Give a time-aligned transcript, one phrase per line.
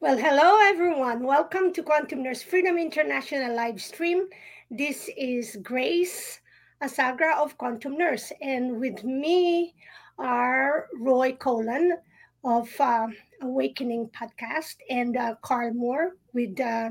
[0.00, 1.24] Well, hello everyone.
[1.24, 4.28] Welcome to Quantum Nurse Freedom International live stream.
[4.70, 6.38] This is Grace
[6.80, 9.74] Asagra of Quantum Nurse, and with me
[10.16, 11.96] are Roy Colan
[12.44, 13.08] of uh,
[13.42, 16.90] Awakening Podcast and uh, Carl Moore with uh,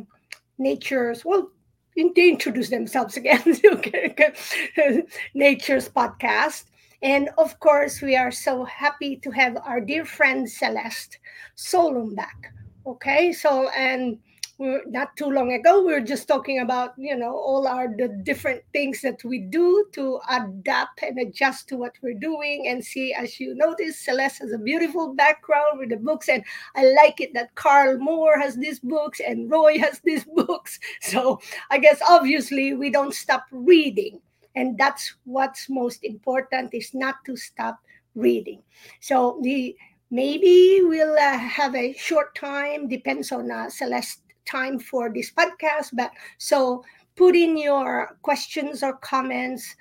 [0.57, 1.23] Nature's.
[1.23, 1.49] Well,
[1.95, 3.41] they introduce themselves again.
[5.33, 6.65] Nature's podcast.
[7.01, 11.19] And of course, we are so happy to have our dear friend Celeste
[11.55, 12.51] Solum back.
[12.87, 14.17] Okay, so and
[14.59, 18.07] we're not too long ago we were just talking about you know all our the
[18.23, 22.69] different things that we do to adapt and adjust to what we're doing.
[22.69, 26.45] And see as you notice celeste has a beautiful background with the books and
[26.77, 30.79] i like it that carl moore has these books and roy has these books.
[31.01, 34.21] So i guess obviously we don't stop reading.
[34.55, 37.79] And that's what's most important is not to stop
[38.15, 38.63] reading.
[39.01, 39.75] So the
[40.09, 45.89] maybe we'll uh, have a short time depends on uh, celeste time for this podcast
[45.93, 46.83] but so
[47.15, 49.75] put in your questions or comments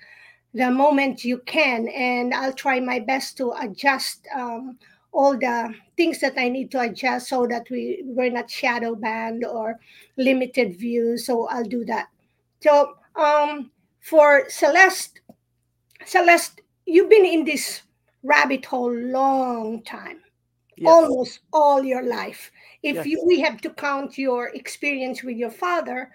[0.54, 4.76] the moment you can and i'll try my best to adjust um,
[5.12, 9.44] all the things that i need to adjust so that we we're not shadow banned
[9.44, 9.78] or
[10.16, 12.08] limited views so i'll do that.
[12.60, 15.20] So um, for celeste
[16.04, 17.82] celeste you've been in this
[18.24, 20.20] rabbit hole long time
[20.76, 20.88] yes.
[20.92, 22.50] almost all your life
[22.82, 23.06] if yes.
[23.06, 26.10] you, we have to count your experience with your father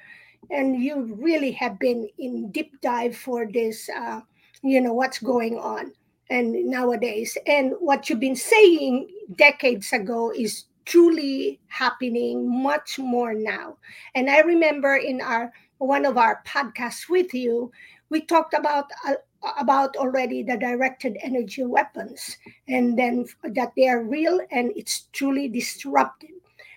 [0.49, 4.21] and you really have been in deep dive for this uh,
[4.63, 5.91] you know what's going on
[6.29, 13.77] and nowadays and what you've been saying decades ago is truly happening much more now
[14.15, 17.71] and i remember in our one of our podcasts with you
[18.09, 18.89] we talked about
[19.58, 25.47] about already the directed energy weapons and then that they are real and it's truly
[25.47, 26.30] disruptive.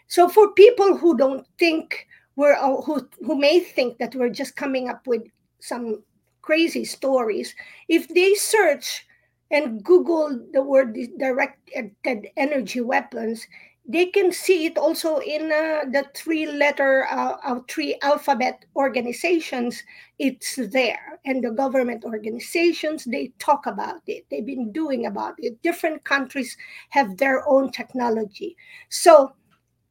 [0.07, 4.89] So for people who don't think we're who who may think that we're just coming
[4.89, 5.23] up with
[5.61, 6.03] some
[6.43, 7.55] crazy stories
[7.89, 9.07] if they search
[9.51, 13.47] and google the word directed energy weapons
[13.87, 19.83] they can see it also in uh, the three letter uh, uh, three alphabet organizations.
[20.19, 21.19] It's there.
[21.27, 24.25] And the government organizations they talk about it.
[24.31, 25.61] They've been doing about it.
[25.63, 26.57] Different countries
[26.91, 28.57] have their own technology.
[28.89, 29.35] So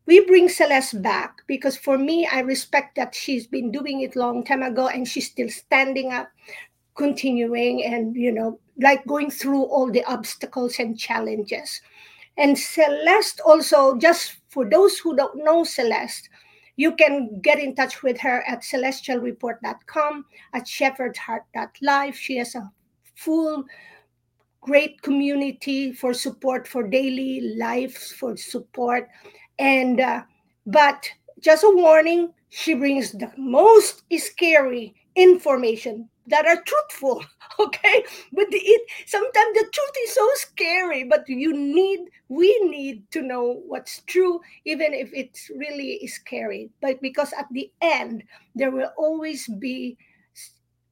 [0.06, 4.44] we bring celeste back because for me i respect that she's been doing it long
[4.44, 6.30] time ago and she's still standing up
[6.96, 11.80] continuing and you know like going through all the obstacles and challenges
[12.38, 16.30] and Celeste also, just for those who don't know Celeste,
[16.76, 22.16] you can get in touch with her at celestialreport.com, at shepherdheart.life.
[22.16, 22.72] She has a
[23.16, 23.64] full,
[24.62, 29.08] great community for support for daily life, for support.
[29.60, 30.24] And, uh,
[30.66, 31.08] but
[31.40, 37.24] just a warning, she brings the most scary information that are truthful
[37.60, 38.04] okay?
[38.32, 43.22] But the, it sometimes the truth is so scary but you need we need to
[43.22, 46.70] know what's true even if it's really scary.
[46.82, 48.24] But because at the end
[48.56, 49.98] there will always be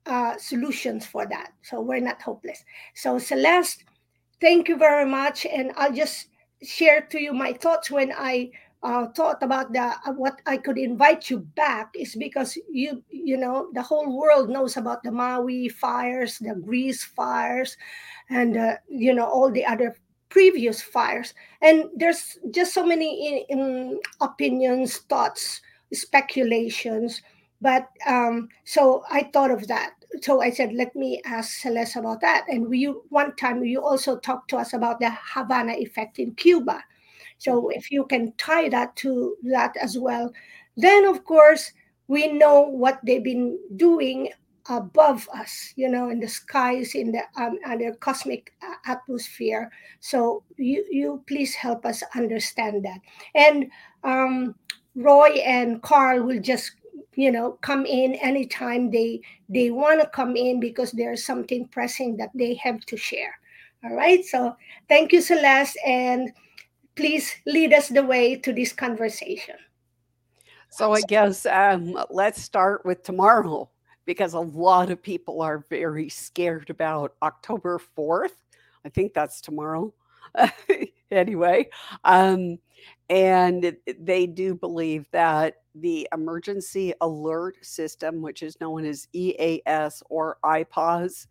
[0.05, 1.53] uh, solutions for that.
[1.61, 2.63] So we're not hopeless.
[2.95, 3.85] So celeste
[4.41, 6.27] thank you very much and i'll just
[6.63, 8.49] share to you my thoughts when i
[8.83, 13.37] uh, thought about the uh, what I could invite you back is because you you
[13.37, 17.77] know the whole world knows about the Maui fires, the Greece fires,
[18.29, 19.95] and uh, you know all the other
[20.29, 21.33] previous fires.
[21.61, 25.61] And there's just so many in, in opinions, thoughts,
[25.93, 27.21] speculations.
[27.61, 29.91] But um, so I thought of that.
[30.21, 32.45] So I said, let me ask Celeste about that.
[32.49, 36.83] And we one time you also talked to us about the Havana effect in Cuba
[37.41, 40.31] so if you can tie that to that as well,
[40.77, 41.71] then of course
[42.07, 44.29] we know what they've been doing
[44.69, 48.53] above us, you know, in the skies, in the um, the cosmic
[48.85, 49.71] atmosphere.
[50.01, 52.99] So you you please help us understand that.
[53.33, 53.71] And
[54.03, 54.53] um,
[54.93, 56.73] Roy and Carl will just
[57.15, 62.17] you know come in anytime they they want to come in because there's something pressing
[62.17, 63.33] that they have to share.
[63.83, 64.23] All right.
[64.23, 64.55] So
[64.87, 66.31] thank you, Celeste, and
[67.01, 69.55] please lead us the way to this conversation.
[70.69, 73.71] So I guess um, let's start with tomorrow
[74.05, 78.35] because a lot of people are very scared about October 4th.
[78.85, 79.95] I think that's tomorrow.
[81.11, 81.69] anyway,
[82.03, 82.59] um,
[83.09, 90.37] and they do believe that the emergency alert system, which is known as EAS or
[90.43, 91.25] IPAWS,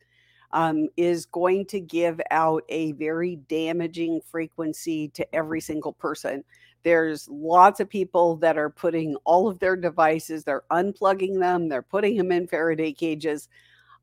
[0.52, 6.44] um, is going to give out a very damaging frequency to every single person
[6.82, 11.82] There's lots of people that are putting all of their devices, they're unplugging them, they're
[11.82, 13.48] putting them in Faraday cages.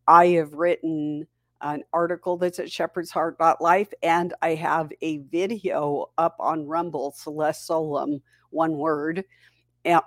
[0.07, 1.27] I have written
[1.61, 8.21] an article that's at shepherdsheart.life, and I have a video up on Rumble, Celeste Solum,
[8.51, 9.25] one word,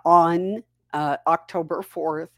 [0.04, 2.28] on uh, October 4th.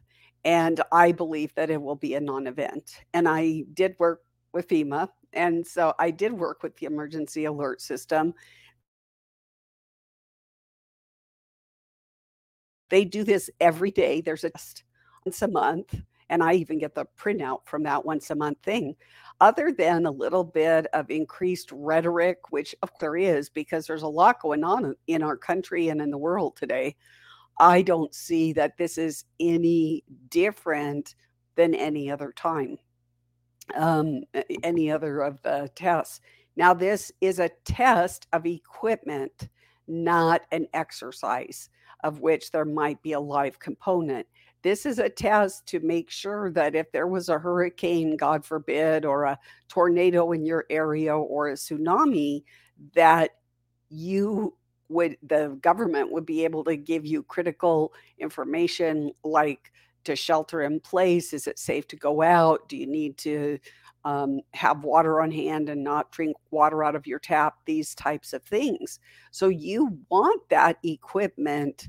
[0.44, 3.00] And I believe that it will be a non event.
[3.14, 4.22] And I did work
[4.52, 5.08] with FEMA.
[5.32, 8.34] And so I did work with the emergency alert system.
[12.90, 14.20] They do this every day.
[14.20, 14.84] There's a test
[15.24, 15.94] once a month
[16.32, 18.96] and I even get the printout from that once a month thing.
[19.42, 24.02] Other than a little bit of increased rhetoric, which of course there is because there's
[24.02, 26.96] a lot going on in our country and in the world today,
[27.62, 31.14] I don't see that this is any different
[31.54, 32.76] than any other time,
[33.76, 34.22] um,
[34.64, 36.20] any other of the tests.
[36.56, 39.48] Now, this is a test of equipment,
[39.86, 41.70] not an exercise
[42.02, 44.26] of which there might be a live component.
[44.62, 49.04] This is a test to make sure that if there was a hurricane, God forbid,
[49.04, 49.38] or a
[49.68, 52.42] tornado in your area or a tsunami,
[52.96, 53.30] that
[53.88, 54.56] you
[54.92, 59.72] would, the government would be able to give you critical information like
[60.04, 61.32] to shelter in place.
[61.32, 62.68] Is it safe to go out?
[62.68, 63.58] Do you need to
[64.04, 67.54] um, have water on hand and not drink water out of your tap?
[67.64, 69.00] These types of things.
[69.30, 71.88] So you want that equipment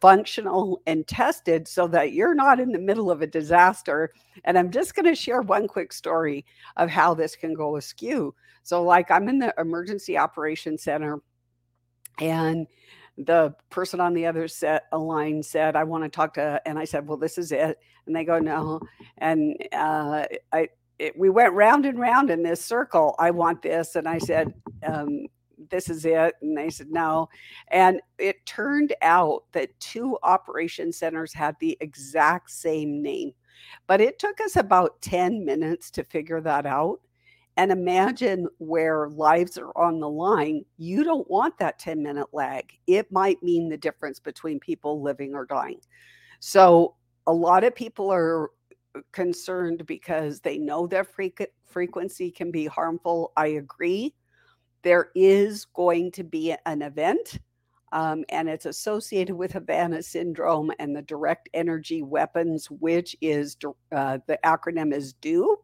[0.00, 4.10] functional and tested so that you're not in the middle of a disaster.
[4.44, 6.44] And I'm just going to share one quick story
[6.76, 8.34] of how this can go askew.
[8.62, 11.20] So, like, I'm in the emergency operations center,
[12.20, 12.66] and
[13.18, 16.78] the person on the other set a line said, "I want to talk to," and
[16.78, 18.80] I said, "Well, this is it," and they go, "No,"
[19.18, 20.68] and uh, I.
[20.98, 23.16] It, we went round and round in this circle.
[23.18, 24.52] I want this, and I said,
[24.86, 25.28] um,
[25.70, 26.34] this is it.
[26.40, 27.28] And they said, no.
[27.68, 33.32] And it turned out that two operation centers had the exact same name.
[33.86, 37.00] But it took us about 10 minutes to figure that out.
[37.56, 40.64] And imagine where lives are on the line.
[40.78, 42.72] You don't want that 10 minute lag.
[42.86, 45.80] It might mean the difference between people living or dying.
[46.38, 46.94] So
[47.26, 48.50] a lot of people are
[49.12, 51.06] concerned because they know that
[51.66, 53.32] frequency can be harmful.
[53.36, 54.14] I agree.
[54.82, 57.38] There is going to be an event,
[57.92, 63.56] um, and it's associated with Havana syndrome and the direct energy weapons, which is
[63.92, 65.58] uh, the acronym is DEW.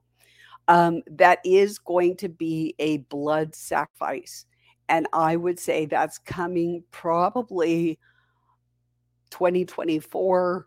[0.68, 4.46] Um, that is going to be a blood sacrifice.
[4.88, 7.98] And I would say that's coming probably
[9.30, 10.66] 2024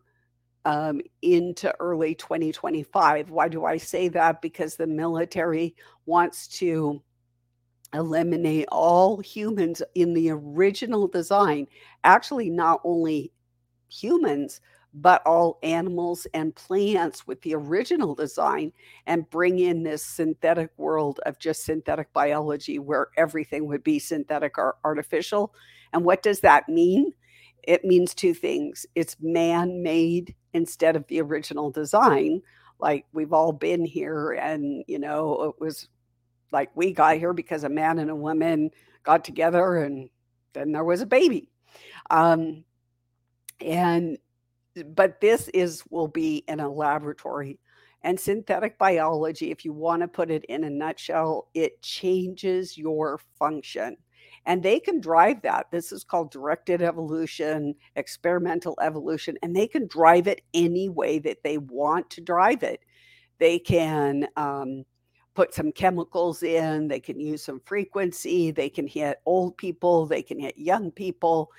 [0.65, 3.29] um, into early 2025.
[3.29, 4.41] Why do I say that?
[4.41, 5.75] Because the military
[6.05, 7.01] wants to
[7.93, 11.67] eliminate all humans in the original design.
[12.03, 13.31] Actually, not only
[13.89, 14.61] humans,
[14.93, 18.71] but all animals and plants with the original design
[19.05, 24.57] and bring in this synthetic world of just synthetic biology where everything would be synthetic
[24.57, 25.53] or artificial.
[25.93, 27.13] And what does that mean?
[27.63, 32.41] It means two things it's man made instead of the original design.
[32.79, 35.89] Like we've all been here, and you know, it was
[36.51, 38.71] like we got here because a man and a woman
[39.03, 40.09] got together and
[40.53, 41.49] then there was a baby
[42.09, 42.63] um,
[43.61, 44.17] and
[44.83, 47.59] but this is will be in a laboratory
[48.03, 53.19] and synthetic biology if you want to put it in a nutshell it changes your
[53.37, 53.97] function
[54.45, 55.67] and they can drive that.
[55.71, 61.43] This is called directed evolution experimental evolution and they can drive it any way that
[61.43, 62.81] they want to drive it.
[63.37, 64.85] They can um,
[65.35, 70.21] put some chemicals in, they can use some frequency, they can hit old people, they
[70.21, 71.51] can hit young people,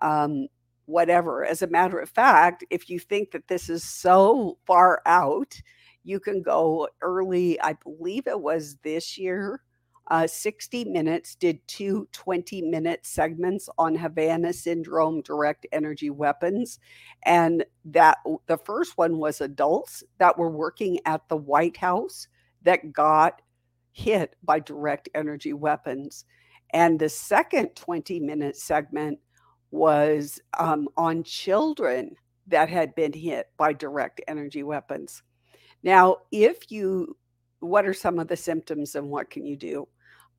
[0.00, 0.48] um,
[0.92, 1.44] whatever.
[1.44, 5.60] As a matter of fact, if you think that this is so far out,
[6.04, 9.62] you can go early, I believe it was this year.
[10.10, 16.78] Uh, 60 Minutes did two 20 minute segments on Havana syndrome direct energy weapons.
[17.24, 22.28] And that the first one was adults that were working at the White House
[22.62, 23.40] that got
[23.92, 26.24] hit by direct energy weapons.
[26.70, 29.18] And the second 20 minute segment
[29.72, 32.14] was um, on children
[32.46, 35.22] that had been hit by direct energy weapons.
[35.82, 37.16] Now, if you,
[37.60, 39.88] what are some of the symptoms and what can you do?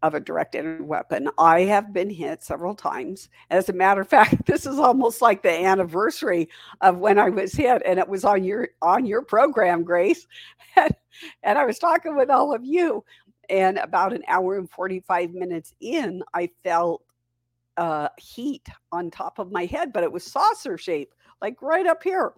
[0.04, 1.30] of a direct energy weapon.
[1.38, 3.30] I have been hit several times.
[3.50, 6.50] As a matter of fact, this is almost like the anniversary
[6.82, 10.28] of when I was hit, and it was on your on your program, Grace.
[10.75, 10.94] and,
[11.42, 13.06] and I was talking with all of you,
[13.50, 17.04] and about an hour and 45 minutes in, I felt
[17.77, 22.03] uh, heat on top of my head, but it was saucer shape, like right up
[22.03, 22.34] here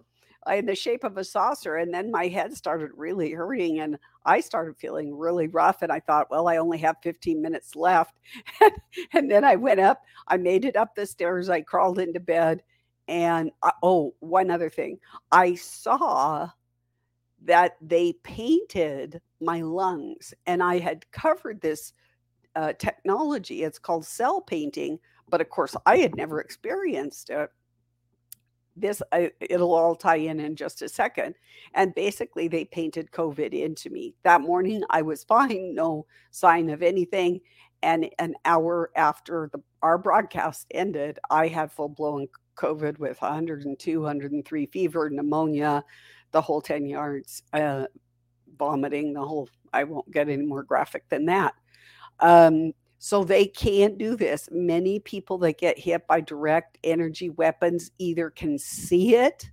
[0.54, 1.76] in the shape of a saucer.
[1.76, 5.82] And then my head started really hurting and I started feeling really rough.
[5.82, 8.14] And I thought, well, I only have 15 minutes left.
[9.12, 12.62] and then I went up, I made it up the stairs, I crawled into bed.
[13.08, 14.98] And I, oh, one other thing
[15.30, 16.50] I saw
[17.44, 21.92] that they painted my lungs and I had covered this
[22.56, 23.62] uh, technology.
[23.62, 24.98] It's called cell painting.
[25.28, 27.50] But of course, I had never experienced it.
[28.76, 31.34] This I, it'll all tie in in just a second.
[31.74, 34.14] And basically they painted covid into me.
[34.22, 37.40] That morning i was fine no sign of anything.
[37.82, 44.00] And an hour after the our broadcast ended i had full blown covid with 102
[44.00, 45.84] 103 fever pneumonia
[46.32, 47.84] the whole 10 yards uh,
[48.58, 51.54] vomiting the whole i won't get any more graphic than that.
[52.20, 54.48] Um, so they can't do this.
[54.50, 59.50] Many people that get hit by direct energy weapons either can see it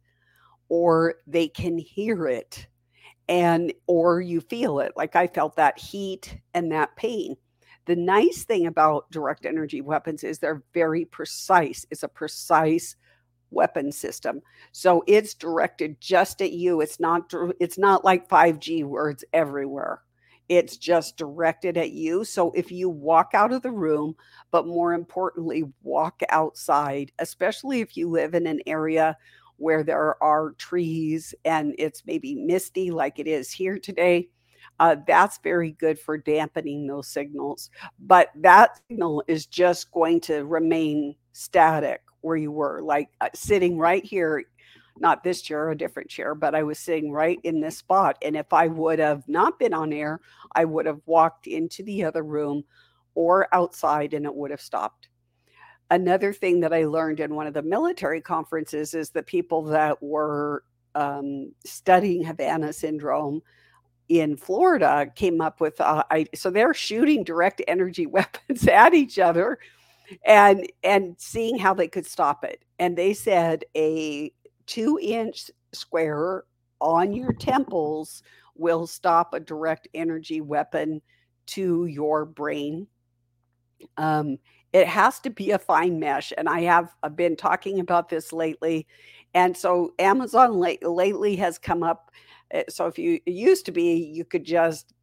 [0.70, 2.68] or they can hear it
[3.30, 7.36] and or you feel it like I felt that heat and that pain.
[7.86, 11.86] The nice thing about direct energy weapons is they're very precise.
[11.92, 12.96] It's a precise
[13.52, 14.42] weapon system.
[14.72, 16.82] So it's directed just at you.
[16.82, 20.02] It's not it's not like 5G where it's everywhere.
[20.50, 22.24] It's just directed at you.
[22.24, 24.16] So if you walk out of the room,
[24.52, 29.18] but more importantly, walk outside, especially if you live in an area
[29.58, 34.28] where there are trees and it's maybe misty like it is here today,
[34.80, 37.70] uh, that's very good for dampening those signals.
[38.00, 43.78] But that signal is just going to remain static where you were, like uh, sitting
[43.78, 44.44] right here
[45.00, 48.18] not this chair, a different chair, but I was sitting right in this spot.
[48.22, 50.20] And if I would have not been on air,
[50.56, 52.64] I would have walked into the other room
[53.16, 55.10] or outside and it would have stopped.
[55.90, 60.02] Another thing that I learned in one of the military conferences is the people that
[60.02, 60.64] were
[60.96, 63.42] um, studying Havana syndrome
[64.10, 69.20] in Florida came up with uh, I, so they're shooting direct energy weapons at each
[69.20, 69.60] other
[70.26, 74.32] and and seeing how they could stop it and they said a
[74.74, 76.46] two inch square
[76.82, 78.24] on your temples
[78.56, 81.00] will stop a direct energy weapon
[81.46, 82.88] to your brain.
[83.98, 84.40] Um,
[84.72, 86.34] it has to be a fine mesh.
[86.36, 88.88] And I have I've been talking about this lately.
[89.36, 92.10] And so Amazon late, lately has come up.
[92.50, 94.96] Eh, so if you used to be, you could just,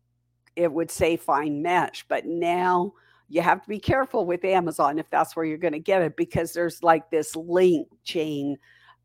[0.57, 2.05] it would say fine mesh.
[2.09, 2.93] But now
[3.29, 6.17] you have to be careful with Amazon if that's where you're going to get it
[6.17, 8.57] because there's like this link chain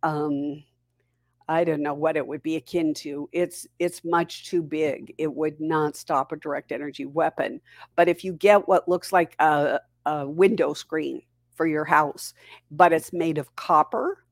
[0.06, 0.64] um,
[1.50, 3.28] I don't know what it would be akin to.
[3.32, 5.14] It's it's much too big.
[5.18, 7.60] It would not stop a direct energy weapon.
[7.96, 11.22] But if you get what looks like a, a window screen
[11.56, 12.34] for your house,
[12.72, 14.24] but it's made of copper.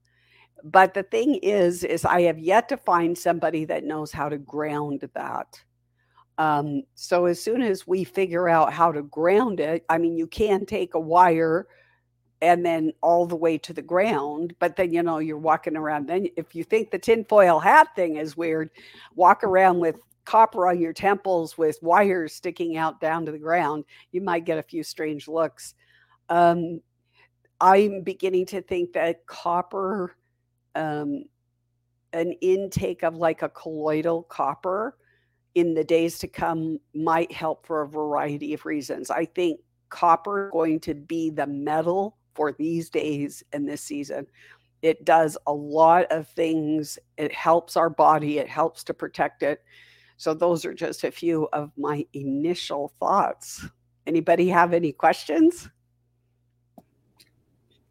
[0.63, 4.37] But the thing is, is I have yet to find somebody that knows how to
[4.37, 5.59] ground that.
[6.37, 10.27] Um, so as soon as we figure out how to ground it, I mean, you
[10.27, 11.67] can take a wire
[12.43, 14.53] and then all the way to the ground.
[14.59, 16.07] But then, you know, you're walking around.
[16.07, 18.69] Then, if you think the tinfoil hat thing is weird,
[19.15, 19.95] walk around with
[20.25, 23.85] copper on your temples with wires sticking out down to the ground.
[24.11, 25.73] You might get a few strange looks.
[26.27, 26.81] Um,
[27.61, 30.17] I'm beginning to think that copper,
[30.75, 31.23] um,
[32.11, 34.97] an intake of like a colloidal copper
[35.55, 39.09] in the days to come might help for a variety of reasons.
[39.09, 44.27] I think copper going to be the metal for these days and this season.
[44.81, 46.99] It does a lot of things.
[47.17, 49.63] It helps our body, it helps to protect it.
[50.17, 53.65] So, those are just a few of my initial thoughts.
[54.05, 55.69] Anybody have any questions?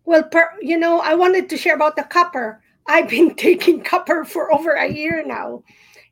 [0.04, 2.62] Well, per, you know, I wanted to share about the copper.
[2.86, 5.62] I've been taking copper for over a year now.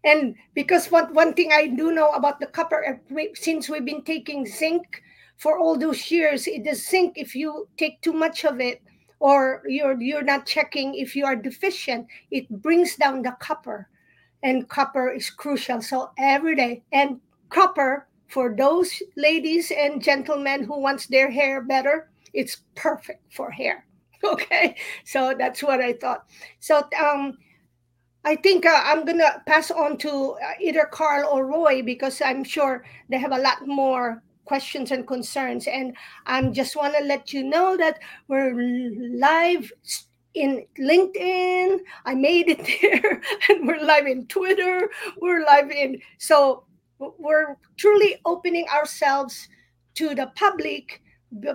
[0.05, 4.03] And because what one thing I do know about the copper, eh, since we've been
[4.03, 5.03] taking zinc
[5.41, 8.83] for all those years it is zinc if you take too much of it
[9.21, 12.07] or you're you're not checking if you are deficient.
[12.31, 13.89] It brings down the copper
[14.43, 15.81] and copper is crucial.
[15.83, 22.11] So every day and copper for those ladies and gentlemen who wants their hair better
[22.33, 23.85] it's perfect for hair
[24.25, 24.77] okay?
[25.05, 26.27] So that's what i thought.
[26.61, 27.39] So um
[28.23, 32.45] I think uh, I'm gonna pass on to uh, either Carl or Roy because I'm
[32.45, 35.69] sure they have a lot more questions and concerns.
[35.69, 39.71] And I'm just want to let you know that we're live
[40.35, 41.79] in LinkedIn.
[42.05, 44.91] I made it there, and we're live in Twitter.
[45.23, 46.65] We're live in so
[46.99, 49.49] we're truly opening ourselves
[49.95, 51.01] to the public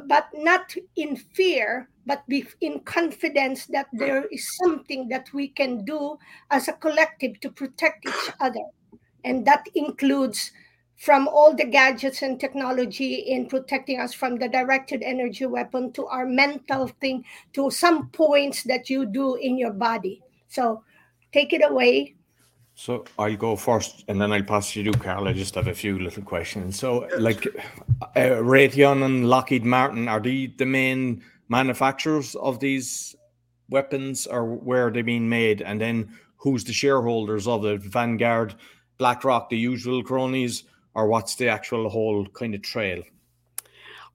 [0.08, 5.84] but not in fear, but be in confidence that there is something that we can
[5.84, 6.18] do
[6.50, 8.64] as a collective to protect each other.
[9.26, 10.52] And that includes
[10.98, 16.06] from all the gadgets and technology in protecting us from the directed energy weapon to
[16.08, 17.24] our mental thing
[17.54, 20.22] to some points that you do in your body.
[20.48, 20.84] So
[21.32, 22.16] take it away.
[22.76, 25.28] So I'll go first and then I'll pass you to Carl.
[25.28, 26.78] I just have a few little questions.
[26.78, 27.46] So, like
[28.02, 33.16] uh, Raytheon and Lockheed Martin, are they the main manufacturers of these
[33.70, 35.62] weapons or where are they being made?
[35.62, 37.82] And then who's the shareholders of it?
[37.82, 38.56] Vanguard,
[38.98, 43.04] BlackRock, the usual cronies, or what's the actual whole kind of trail?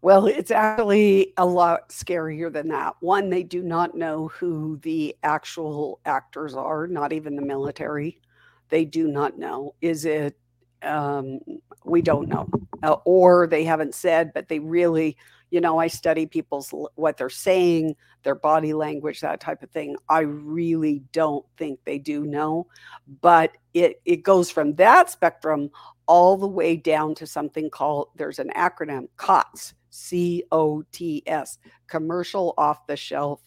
[0.03, 2.95] Well, it's actually a lot scarier than that.
[3.01, 8.19] One, they do not know who the actual actors are, not even the military.
[8.71, 9.75] They do not know.
[9.83, 10.39] Is it,
[10.83, 11.41] um,
[11.85, 12.49] we don't know.
[12.83, 15.19] Uh, or they haven't said, but they really,
[15.51, 19.97] you know, I study people's, what they're saying, their body language, that type of thing.
[20.09, 22.69] I really don't think they do know.
[23.21, 25.71] But it, it goes from that spectrum
[26.11, 31.59] all the way down to something called, there's an acronym, COTS C O T S,
[31.87, 33.41] commercial off the shelf.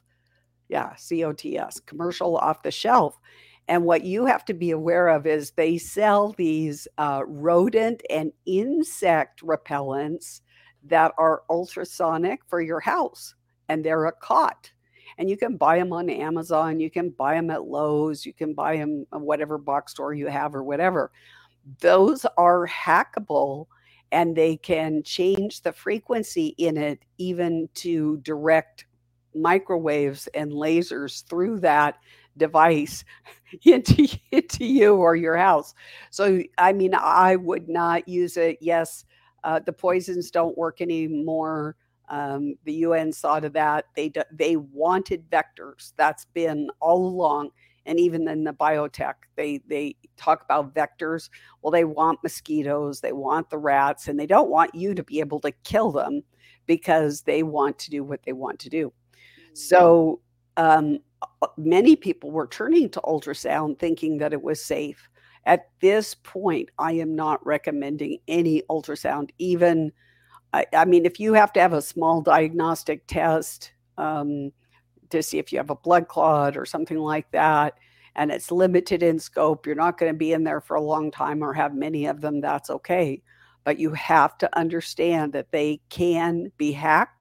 [0.70, 3.20] Yeah, C O T S, commercial off the shelf.
[3.68, 8.32] And what you have to be aware of is they sell these uh, rodent and
[8.46, 10.40] insect repellents
[10.86, 13.36] that are ultrasonic for your house,
[13.68, 14.72] and they're a cot.
[15.18, 18.54] And you can buy them on Amazon, you can buy them at Lowe's, you can
[18.54, 21.12] buy them at whatever box store you have or whatever.
[21.82, 23.68] Those are hackable
[24.12, 28.86] and they can change the frequency in it even to direct
[29.36, 31.98] microwaves and lasers through that
[32.38, 33.06] device
[33.66, 35.74] into, into you or your house.
[36.12, 38.58] So, I mean, I would not use it.
[38.62, 39.06] Yes,
[39.44, 41.76] uh, the poisons don't work anymore.
[42.10, 43.86] Um, the UN saw to that.
[43.96, 45.94] They they wanted vectors.
[45.98, 47.52] That's been all along
[47.86, 51.30] and even in the biotech they they talk about vectors.
[51.62, 55.20] Well they want mosquitoes they want the rats and they don't want you to be
[55.20, 56.22] able to kill them
[56.66, 58.94] because they want to do what they want to do.
[59.54, 60.22] So
[60.58, 61.00] um,
[61.58, 65.10] many people were turning to ultrasound thinking that it was safe.
[65.46, 69.32] At this point i am not recommending any ultrasound.
[69.40, 69.92] Even
[70.54, 74.52] I, I mean if you have to have a small diagnostic test um,
[75.14, 77.76] to see if you have a blood clot or something like that.
[78.16, 79.66] And it's limited in scope.
[79.66, 82.22] You're not going to be in there for a long time or have many of
[82.22, 82.42] them.
[82.42, 83.22] That's okay.
[83.64, 87.18] But you have to understand that they can be hacked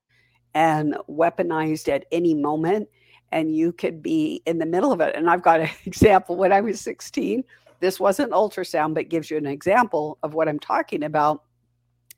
[0.55, 2.88] and weaponized at any moment.
[3.31, 5.14] And you could be in the middle of it.
[5.16, 7.42] And I've got an example when I was 16.
[7.81, 11.42] This wasn't ultrasound, but gives you an example of what I'm talking about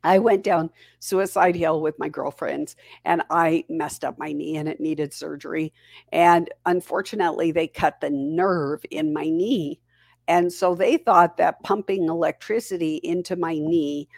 [0.04, 4.68] I went down Suicide Hill with my girlfriends and I messed up my knee and
[4.68, 5.72] it needed surgery.
[6.12, 9.80] And unfortunately, they cut the nerve in my knee.
[10.28, 14.08] And so they thought that pumping electricity into my knee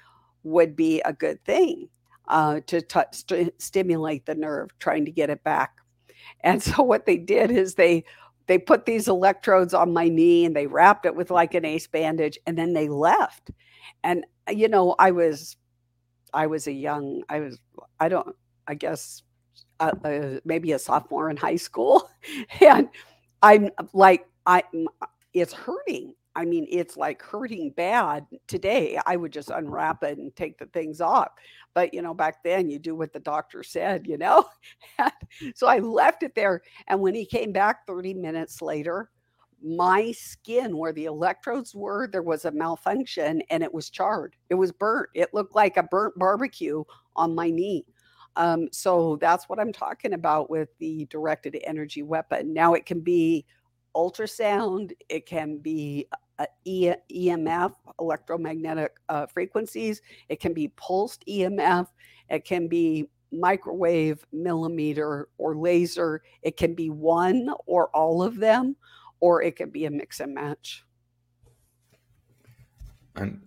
[0.42, 1.88] would be a good thing
[2.28, 5.76] uh, to t- st- stimulate the nerve, trying to get it back.
[6.42, 8.04] And so what they did is they
[8.46, 11.88] they put these electrodes on my knee and they wrapped it with like an ace
[11.88, 13.50] bandage and then they left.
[14.04, 15.56] And you know, I was
[16.32, 17.58] I was a young, I was,
[18.00, 18.34] I don't,
[18.66, 19.22] I guess,
[19.80, 22.10] uh, uh, maybe a sophomore in high school.
[22.60, 22.88] and
[23.42, 24.62] I'm like, I,
[25.32, 26.14] it's hurting.
[26.34, 28.98] I mean, it's like hurting bad today.
[29.06, 31.28] I would just unwrap it and take the things off.
[31.74, 34.44] But, you know, back then you do what the doctor said, you know?
[35.54, 36.60] so I left it there.
[36.88, 39.10] And when he came back 30 minutes later,
[39.62, 44.36] my skin where the electrodes were, there was a malfunction and it was charred.
[44.50, 45.08] It was burnt.
[45.14, 46.84] It looked like a burnt barbecue
[47.16, 47.84] on my knee.
[48.36, 52.52] Um, so that's what I'm talking about with the directed energy weapon.
[52.52, 53.46] Now it can be
[53.94, 56.06] ultrasound, it can be
[56.66, 61.86] EMF, electromagnetic uh, frequencies, it can be pulsed EMF,
[62.28, 66.22] it can be microwave, millimeter, or laser.
[66.42, 68.76] It can be one or all of them
[69.20, 70.84] or it could be a mix and match.
[73.14, 73.40] And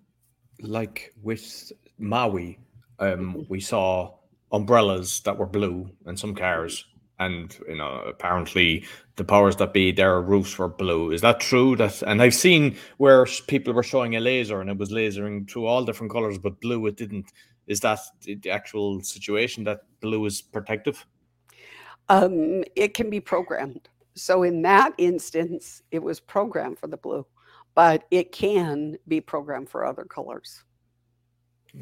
[0.61, 2.59] like with Maui,
[2.99, 4.15] um, we saw
[4.51, 6.85] umbrellas that were blue and some cars,
[7.19, 11.11] and you know apparently the powers that be their roofs were blue.
[11.11, 11.75] Is that true?
[11.75, 15.67] That and I've seen where people were showing a laser and it was lasering through
[15.67, 17.31] all different colors, but blue it didn't.
[17.67, 21.05] Is that the actual situation that blue is protective?
[22.09, 23.87] Um, it can be programmed.
[24.15, 27.25] So in that instance, it was programmed for the blue,
[27.75, 30.63] but it can be programmed for other colors.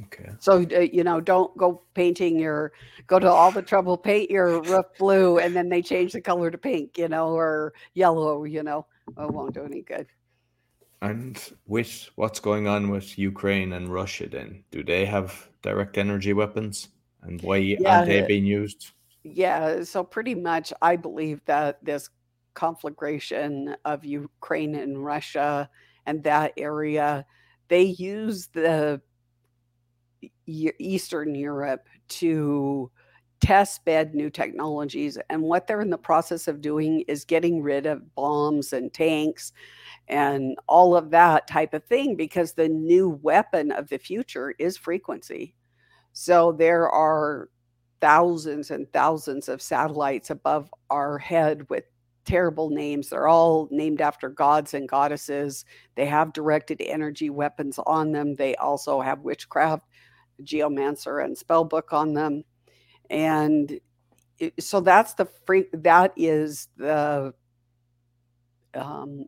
[0.05, 0.29] Okay.
[0.39, 2.73] So uh, you know, don't go painting your
[3.07, 6.51] go to all the trouble paint your roof blue and then they change the color
[6.51, 8.85] to pink, you know, or yellow, you know.
[9.17, 10.07] It won't do any good.
[11.01, 16.33] And with what's going on with Ukraine and Russia, then do they have direct energy
[16.33, 16.89] weapons,
[17.21, 18.91] and why Yeah, aren't they uh, being used?
[19.23, 19.83] yeah.
[19.83, 22.09] So pretty much, I believe that this
[22.57, 25.69] conflagration of Ukraine and Russia
[26.07, 27.23] and that area,
[27.67, 28.99] they use the
[30.47, 32.89] Eastern Europe to
[33.39, 35.19] test bed new technologies.
[35.29, 39.53] And what they're in the process of doing is getting rid of bombs and tanks
[40.07, 44.77] and all of that type of thing because the new weapon of the future is
[44.77, 45.53] frequency.
[46.13, 47.49] So there are
[48.01, 51.83] thousands and thousands of satellites above our head with
[52.27, 53.09] terrible names.
[53.09, 55.65] They're all named after gods and goddesses.
[55.95, 58.35] They have directed energy weapons on them.
[58.35, 59.85] They also have witchcraft,
[60.43, 62.43] geomancer, and spellbook on them.
[63.09, 63.79] And
[64.39, 67.33] it- so that's the free, that is the
[68.75, 69.25] um,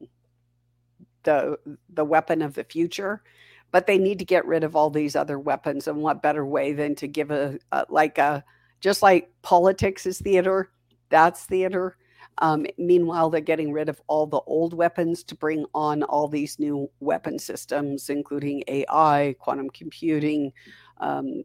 [1.23, 1.57] the
[1.89, 3.23] the weapon of the future
[3.71, 6.73] but they need to get rid of all these other weapons and what better way
[6.73, 8.43] than to give a, a like a
[8.81, 10.71] just like politics is theater
[11.09, 11.97] that's theater
[12.39, 16.59] um, meanwhile they're getting rid of all the old weapons to bring on all these
[16.59, 20.51] new weapon systems including ai quantum computing
[20.97, 21.43] um,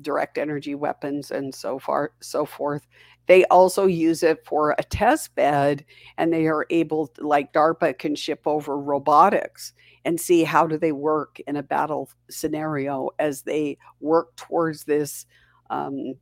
[0.00, 2.86] direct energy weapons and so far so forth.
[3.26, 5.84] They also use it for a test bed
[6.18, 9.72] and they are able to, like darpa can ship over robotics
[10.04, 15.26] and see how do they work in a battle scenario as they work towards this
[15.68, 16.14] um,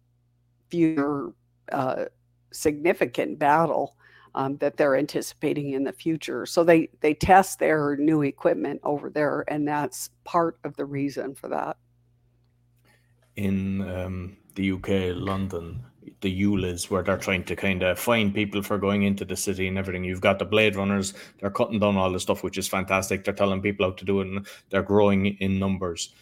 [0.70, 1.32] future
[1.72, 2.06] uh,
[2.52, 3.96] significant battle
[4.34, 9.10] um, that they're anticipating in the future so they they test their new equipment over
[9.10, 11.76] there and that's part of the reason for that
[13.38, 15.80] in um, the UK, London,
[16.20, 19.68] the ULEZ, where they're trying to kind of find people for going into the city
[19.68, 20.02] and everything.
[20.02, 23.22] You've got the Blade Runners, they're cutting down all the stuff, which is fantastic.
[23.22, 26.12] They're telling people how to do it, and they're growing in numbers.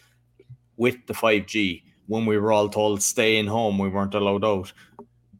[0.77, 4.71] With the 5G, when we were all told stay in home, we weren't allowed out.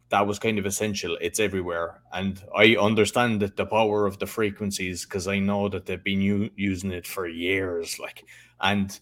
[0.09, 1.17] That was kind of essential.
[1.19, 2.01] It's everywhere.
[2.13, 6.21] And I understand that the power of the frequencies because I know that they've been
[6.21, 7.99] u- using it for years.
[7.99, 8.23] Like,
[8.61, 8.97] and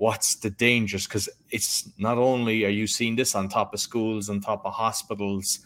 [0.00, 4.30] what's the dangers because it's not only are you seeing this on top of schools
[4.30, 5.58] on top of hospitals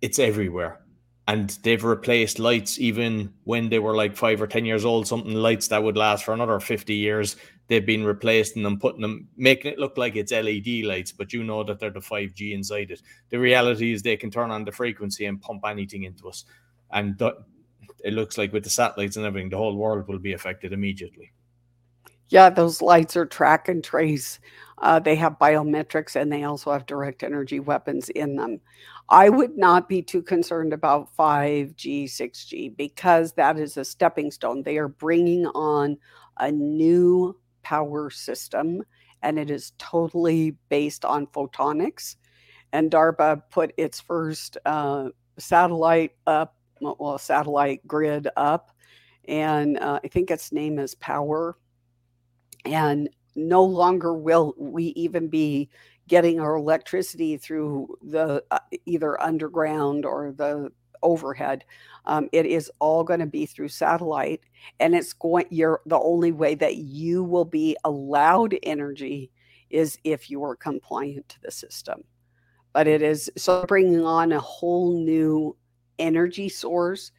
[0.00, 0.80] it's everywhere
[1.28, 5.34] and they've replaced lights even when they were like five or ten years old something
[5.34, 7.36] lights that would last for another 50 years
[7.68, 11.42] they've been replacing them putting them making it look like it's led lights but you
[11.44, 14.72] know that they're the 5g inside it the reality is they can turn on the
[14.72, 16.44] frequency and pump anything into us
[16.90, 17.32] and th-
[18.04, 21.32] it looks like with the satellites and everything the whole world will be affected immediately
[22.28, 24.40] Yeah, those lights are track and trace.
[24.78, 28.60] Uh, they have biometrics and they also have direct energy weapons in them.
[29.08, 34.62] I would not be too concerned about 5G, 6G because that is a stepping stone.
[34.62, 35.98] They are bringing on
[36.38, 38.82] a new power system
[39.22, 42.16] and it is totally based on photonics.
[42.72, 48.70] And DARPA put its first uh, satellite up, well, satellite grid up,
[49.26, 51.56] and uh, I think its name is Power
[52.64, 55.68] and no longer will we even be
[56.08, 60.70] getting our electricity through the uh, either underground or the
[61.04, 61.64] overhead
[62.06, 64.42] um, it is all going to be through satellite
[64.80, 69.30] and it's going you're the only way that you will be allowed energy
[69.70, 72.04] is if you are compliant to the system.
[72.72, 75.56] But it is so bringing on a whole new
[75.98, 77.12] energy source.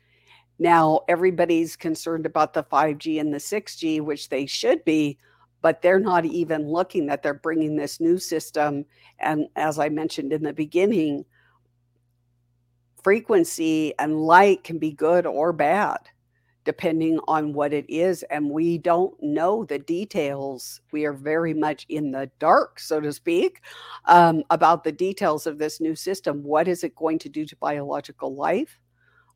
[0.59, 5.17] Now everybody's concerned about the 5g and the 6g which they should be
[5.61, 8.85] but they're not even looking that they're bringing this new system.
[9.19, 11.25] And as i mentioned in the beginning
[13.05, 15.99] frequency and light can be good or bad
[16.63, 20.81] depending on what it is and we don't know the details.
[20.91, 23.61] We are very much in the dark so to speak
[24.05, 26.41] um, about the details of this new system.
[26.41, 28.79] What is it going to do to biological life?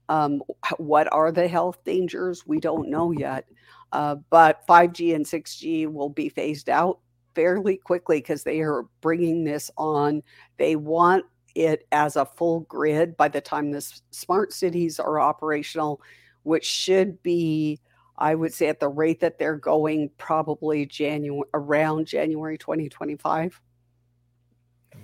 [0.09, 0.41] Um,
[0.79, 2.47] what are the health dangers?
[2.47, 3.45] We don't know yet
[3.91, 7.01] uh, but 5G and 6G will be phased out
[7.35, 10.23] fairly quickly because they are bringing this on.
[10.57, 11.25] They want
[11.59, 16.01] it as a full grid by the time the smart cities are operational,
[16.43, 17.79] which should be,
[18.17, 23.61] I would say, at the rate that they're going, probably January around January 2025.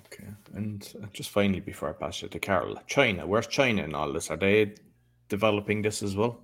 [0.07, 0.29] Okay.
[0.53, 4.31] And just finally, before I pass it to Carol, China, where's China in all this?
[4.31, 4.75] Are they
[5.27, 6.39] developing this as well?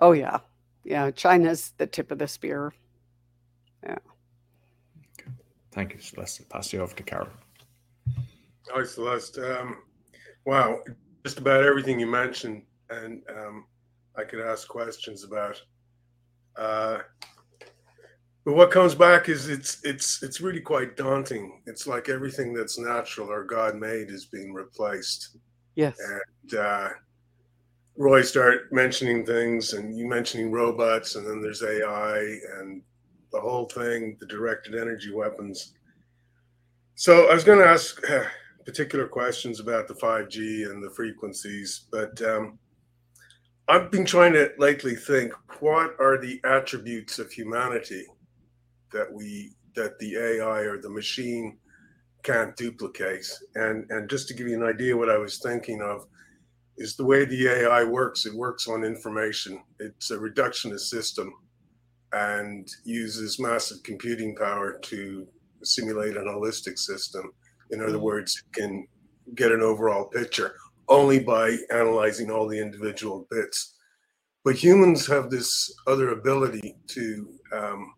[0.00, 0.40] Oh, yeah.
[0.84, 1.10] Yeah.
[1.10, 2.74] China's the tip of the spear.
[3.82, 3.96] Yeah.
[5.18, 5.30] Okay.
[5.72, 6.46] Thank you, Celeste.
[6.50, 7.28] Pass you over to Carol.
[8.70, 9.38] Hi, Celeste.
[9.38, 9.82] Um,
[10.46, 10.80] wow,
[11.24, 13.66] just about everything you mentioned, and um,
[14.16, 15.60] I could ask questions about.
[16.56, 16.98] Uh,
[18.44, 21.60] but what comes back is it's it's it's really quite daunting.
[21.66, 25.36] It's like everything that's natural or God made is being replaced.
[25.74, 25.98] Yes.
[25.98, 26.88] And uh,
[27.96, 32.82] Roy start mentioning things, and you mentioning robots, and then there's AI and
[33.30, 35.74] the whole thing, the directed energy weapons.
[36.94, 38.24] So I was going to ask uh,
[38.64, 42.58] particular questions about the 5G and the frequencies, but um,
[43.68, 48.06] I've been trying to lately think what are the attributes of humanity
[48.92, 51.58] that we that the AI or the machine
[52.22, 53.26] can't duplicate.
[53.54, 56.06] And and just to give you an idea, what I was thinking of
[56.76, 58.26] is the way the AI works.
[58.26, 59.62] It works on information.
[59.80, 61.32] It's a reductionist system,
[62.12, 65.26] and uses massive computing power to
[65.62, 67.32] simulate an holistic system.
[67.74, 68.04] In other mm-hmm.
[68.04, 68.86] words, can
[69.34, 70.54] get an overall picture
[70.88, 73.74] only by analyzing all the individual bits.
[74.44, 77.94] But humans have this other ability to um,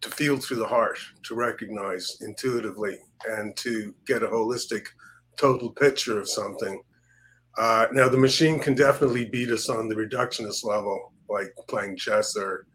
[0.00, 4.84] to feel through the heart, to recognize intuitively, and to get a holistic,
[5.38, 6.80] total picture of something.
[7.56, 12.36] Uh, now, the machine can definitely beat us on the reductionist level, like playing chess
[12.36, 12.66] or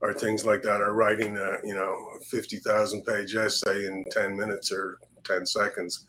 [0.00, 1.96] or things like that, or writing a you know
[2.28, 6.06] fifty thousand page essay in ten minutes or ten seconds.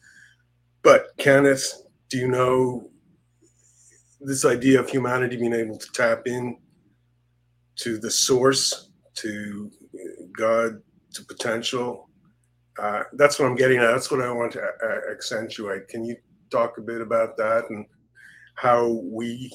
[0.82, 1.82] But Kenneth.
[2.10, 2.92] Do you know
[4.22, 6.58] this idea of humanity being able to tap in
[7.78, 9.72] to the source, to
[10.38, 10.82] God
[11.14, 12.10] to potential.
[12.80, 13.92] Uh, that's what I'm getting at.
[13.92, 14.64] That's what I want to
[15.12, 15.88] accentuate.
[15.88, 16.16] Can you
[16.50, 17.86] talk a bit about that and
[18.56, 19.52] how we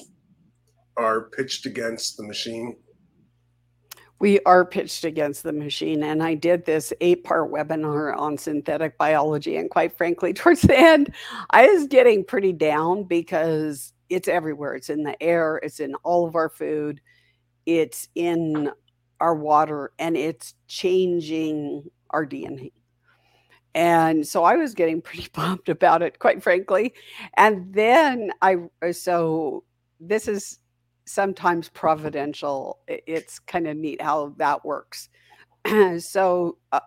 [0.97, 2.75] are pitched against the machine?
[4.19, 6.03] We are pitched against the machine.
[6.03, 9.55] And I did this eight part webinar on synthetic biology.
[9.55, 11.13] And quite frankly, towards the end,
[11.51, 14.75] I was getting pretty down because it's everywhere.
[14.75, 16.99] It's in the air, it's in all of our food,
[17.65, 18.71] it's in
[19.19, 22.71] our water and it's changing our DNA.
[23.75, 26.93] And so I was getting pretty pumped about it, quite frankly.
[27.37, 28.57] And then I,
[28.91, 29.63] so
[29.99, 30.59] this is
[31.09, 32.79] sometimes providential.
[32.87, 35.09] It's kind of neat how that works.
[35.99, 36.79] so uh,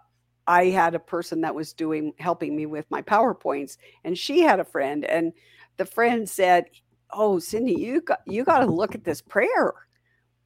[0.47, 4.61] I had a person that was doing, helping me with my PowerPoints, and she had
[4.61, 5.33] a friend, and
[5.77, 6.67] the friend said,
[7.15, 9.75] Oh, Cindy, you got, you got to look at this prayer.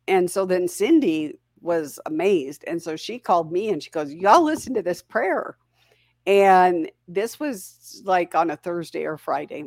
[0.09, 2.65] And so then Cindy was amazed.
[2.67, 5.59] And so she called me and she goes, Y'all listen to this prayer.
[6.27, 9.67] And this was like on a Thursday or Friday.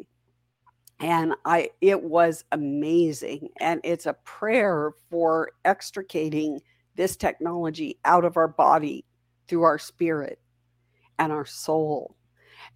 [0.99, 3.49] And I it was amazing.
[3.59, 6.61] And it's a prayer for extricating
[6.95, 9.05] this technology out of our body
[9.47, 10.39] through our spirit
[11.17, 12.15] and our soul.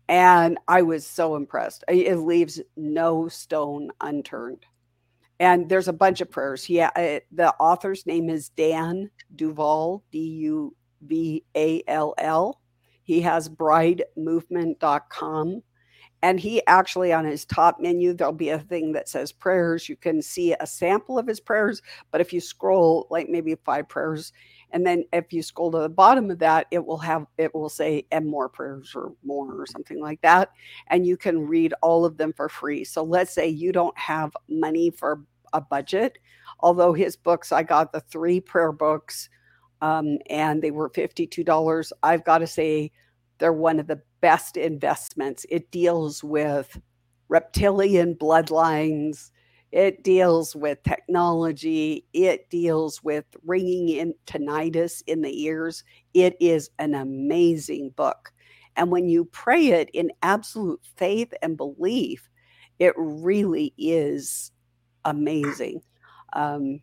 [0.08, 1.84] And I was so impressed.
[1.88, 4.66] It leaves no stone unturned
[5.40, 6.70] and there's a bunch of prayers.
[6.70, 12.60] Yeah, uh, the author's name is Dan Duval, D U V A L L.
[13.04, 15.64] He has bridemovement.com.
[16.24, 19.90] And he actually, on his top menu, there'll be a thing that says prayers.
[19.90, 21.82] You can see a sample of his prayers.
[22.12, 24.32] But if you scroll, like maybe five prayers,
[24.72, 27.68] and then if you scroll to the bottom of that, it will have, it will
[27.68, 30.52] say, and more prayers or more or something like that.
[30.88, 32.86] And you can read all of them for free.
[32.86, 36.20] So let's say you don't have money for a budget.
[36.62, 39.30] Although his books, I got the three prayer books
[39.82, 41.92] um, and they were $52.
[42.02, 42.94] I've got to say,
[43.44, 45.46] they're one of the best investments.
[45.50, 46.80] It deals with
[47.28, 49.32] reptilian bloodlines,
[49.74, 55.84] it deals with technology, it deals with ringing in tinnitus in the ears.
[56.14, 58.32] It is an amazing book.
[58.78, 62.30] And when you pray it in absolute faith and belief,
[62.80, 64.54] it really is
[65.04, 65.82] amazing
[66.32, 66.80] um,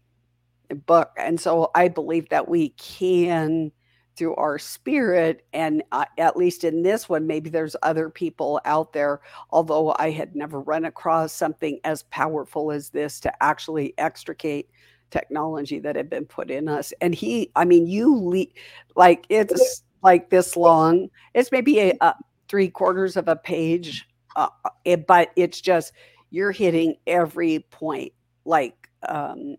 [0.84, 1.08] book.
[1.16, 3.72] And so I believe that we can,
[4.16, 8.92] through our spirit, and uh, at least in this one, maybe there's other people out
[8.92, 9.20] there,
[9.50, 14.68] although I had never run across something as powerful as this to actually extricate
[15.10, 16.92] technology that had been put in us.
[17.00, 18.46] And he, I mean, you le-
[18.94, 22.14] like it's like this long, it's maybe a, a
[22.48, 24.48] three quarters of a page, uh,
[24.84, 25.92] it, but it's just,
[26.30, 28.12] you're hitting every point
[28.44, 29.56] like um,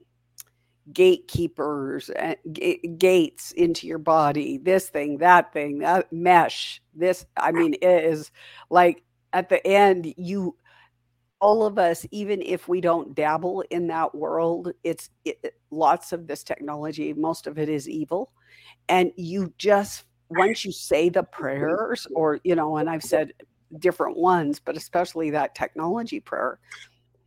[0.93, 7.25] gatekeepers and uh, g- gates into your body this thing that thing that mesh this
[7.37, 8.31] i mean it is
[8.69, 10.55] like at the end you
[11.39, 16.27] all of us even if we don't dabble in that world it's it, lots of
[16.27, 18.31] this technology most of it is evil
[18.89, 23.33] and you just once you say the prayers, or, you know, and I've said
[23.79, 26.59] different ones, but especially that technology prayer,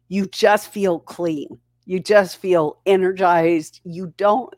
[0.09, 1.59] you just feel clean.
[1.87, 3.81] You just feel energized.
[3.85, 4.53] You don't,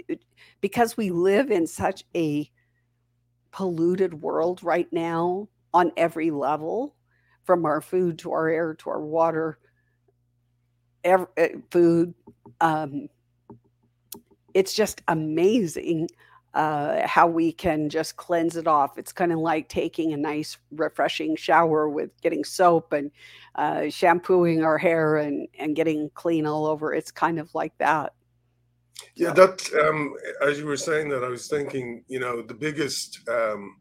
[0.60, 2.50] because we live in such a
[3.50, 6.94] polluted world right now on every level
[7.44, 9.58] from our food to our air to our water,
[11.04, 12.14] every, eh, food.
[12.60, 13.08] Um,
[14.54, 16.08] it's just amazing
[16.56, 18.96] uh, how we can just cleanse it off.
[18.96, 23.10] It's kind of like taking a nice, refreshing shower with getting soap and
[23.56, 26.94] uh, shampooing our hair and, and getting clean all over.
[26.94, 28.14] It's kind of like that.
[29.16, 33.20] Yeah, that um, as you were saying that, I was thinking, you know, the biggest
[33.28, 33.76] um,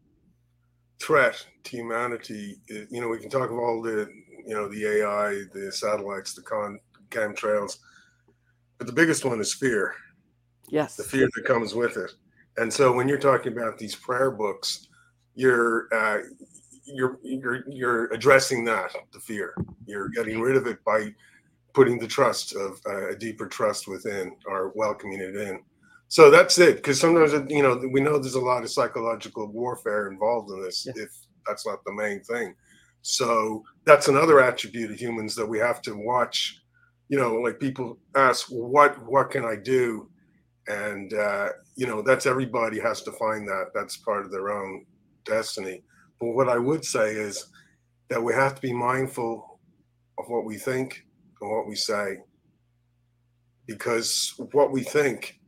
[1.00, 2.56] threat to humanity.
[2.68, 4.06] Is, you know, we can talk of all the,
[4.46, 7.78] you know, the AI, the satellites, the con chemtrails,
[8.76, 9.94] but the biggest one is fear.
[10.68, 12.12] Yes, the fear that comes with it.
[12.58, 14.88] And so when you're talking about these prayer books,
[15.34, 16.18] you're uh,
[16.84, 19.54] you're you're you're addressing that the fear.
[19.86, 21.14] You're getting rid of it by
[21.74, 25.60] putting the trust of uh, a deeper trust within or welcoming it in.
[26.08, 26.76] So that's it.
[26.76, 30.86] Because sometimes you know we know there's a lot of psychological warfare involved in this.
[30.86, 31.02] Yeah.
[31.04, 31.10] If
[31.46, 32.54] that's not the main thing,
[33.02, 36.60] so that's another attribute of humans that we have to watch.
[37.08, 40.08] You know, like people ask, "What what can I do?"
[40.68, 44.84] And uh, you know that's everybody has to find that that's part of their own
[45.24, 45.82] destiny.
[46.20, 47.46] But what i would say is
[48.08, 49.60] that we have to be mindful
[50.18, 51.04] of what we think
[51.40, 52.18] and what we say.
[53.66, 55.40] Because what we think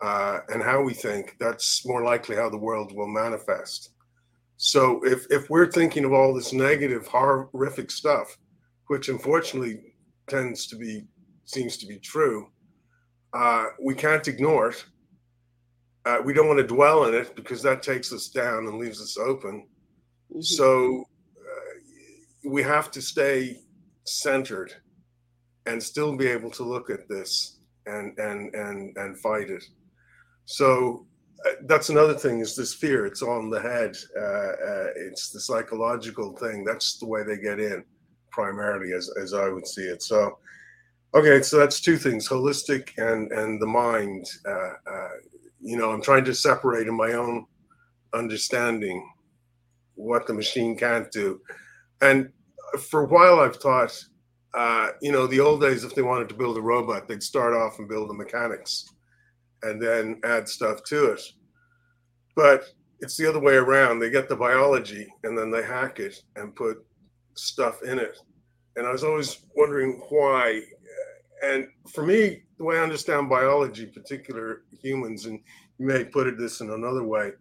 [0.00, 3.90] uh, and how we think that's more likely how the world will manifest.
[4.56, 8.38] So if if we're thinking of all this negative horrific stuff
[8.88, 9.80] which unfortunately
[10.28, 11.04] tends to be
[11.44, 12.48] seems to be true
[13.36, 14.84] uh, we can't ignore it.
[16.06, 19.00] Uh, we don't want to dwell in it because that takes us down and leaves
[19.02, 19.66] us open.
[20.30, 20.40] Mm-hmm.
[20.40, 21.04] So
[21.38, 23.60] uh, we have to stay
[24.04, 24.72] centered
[25.66, 29.64] and still be able to look at this and and and and fight it.
[30.46, 31.06] So
[31.44, 33.04] uh, that's another thing is this fear.
[33.04, 33.96] It's on the head.
[34.16, 36.64] Uh, uh, it's the psychological thing.
[36.64, 37.84] That's the way they get in,
[38.30, 40.02] primarily, as as I would see it.
[40.02, 40.38] So
[41.14, 44.26] Okay, so that's two things: holistic and and the mind.
[44.46, 45.08] Uh, uh,
[45.60, 47.46] you know, I'm trying to separate in my own
[48.14, 49.08] understanding
[49.94, 51.40] what the machine can't do.
[52.02, 52.30] And
[52.90, 53.98] for a while, I've thought,
[54.54, 57.54] uh, you know, the old days, if they wanted to build a robot, they'd start
[57.54, 58.86] off and build the mechanics,
[59.62, 61.22] and then add stuff to it.
[62.36, 62.64] But
[63.00, 63.98] it's the other way around.
[63.98, 66.78] They get the biology and then they hack it and put
[67.34, 68.18] stuff in it.
[68.76, 70.62] And I was always wondering why
[71.42, 75.40] and for me, the way I understand biology, particular humans, and
[75.78, 77.32] you may put it this in another way,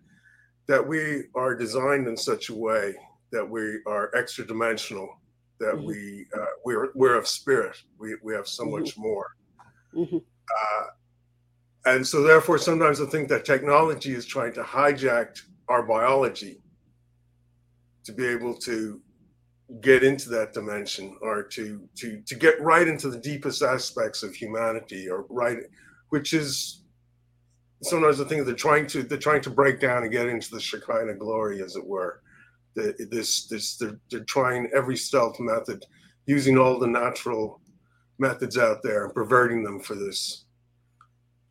[0.68, 2.96] that we are designed in such a way
[3.32, 5.10] that we are extra dimensional,
[5.60, 5.86] that mm-hmm.
[5.86, 7.76] we uh, we're we're of spirit.
[7.98, 8.80] We we have so mm-hmm.
[8.80, 9.36] much more.
[9.94, 10.18] Mm-hmm.
[10.18, 10.86] Uh,
[11.86, 16.62] and so therefore sometimes i think that technology is trying to hijack our biology
[18.04, 19.02] to be able to
[19.82, 24.36] get into that dimension or to to to get right into the deepest aspects of
[24.36, 25.58] humanity or right
[26.10, 26.84] which is
[27.82, 30.60] sometimes the thing they're trying to they're trying to break down and get into the
[30.60, 32.22] Shekinah glory as it were.
[32.76, 35.86] The, this this they're, they're trying every stealth method
[36.26, 37.62] using all the natural
[38.18, 40.46] methods out there and perverting them for this.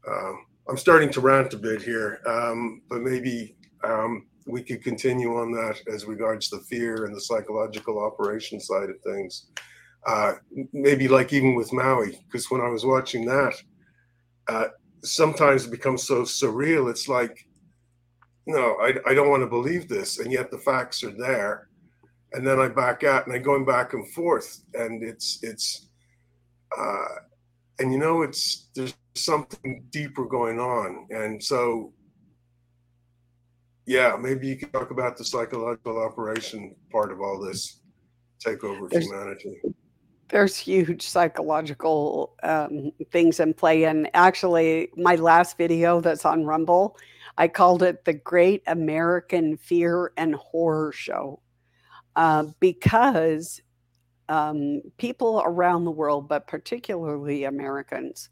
[0.06, 5.36] Um, i'm starting to rant a bit here um, but maybe um, we could continue
[5.36, 9.46] on that as regards the fear and the psychological operation side of things.
[10.06, 10.34] Uh,
[10.72, 13.54] maybe like even with Maui, because when I was watching that,
[14.48, 14.66] uh,
[15.02, 16.90] sometimes it becomes so surreal.
[16.90, 17.46] It's like,
[18.46, 21.68] no, I, I don't want to believe this, and yet the facts are there.
[22.34, 25.88] And then I back out, and I'm going back and forth, and it's it's,
[26.76, 27.14] uh,
[27.78, 31.94] and you know, it's there's something deeper going on, and so
[33.86, 37.80] yeah, maybe you can talk about the psychological operation part of all this
[38.44, 39.60] takeover of there's, humanity.
[40.28, 43.84] There's huge psychological um, things in play.
[43.84, 46.96] And actually, my last video that's on Rumble,
[47.36, 51.40] I called it the Great American Fear and Horror Show
[52.16, 53.60] uh, because
[54.28, 58.30] um, people around the world, but particularly Americans,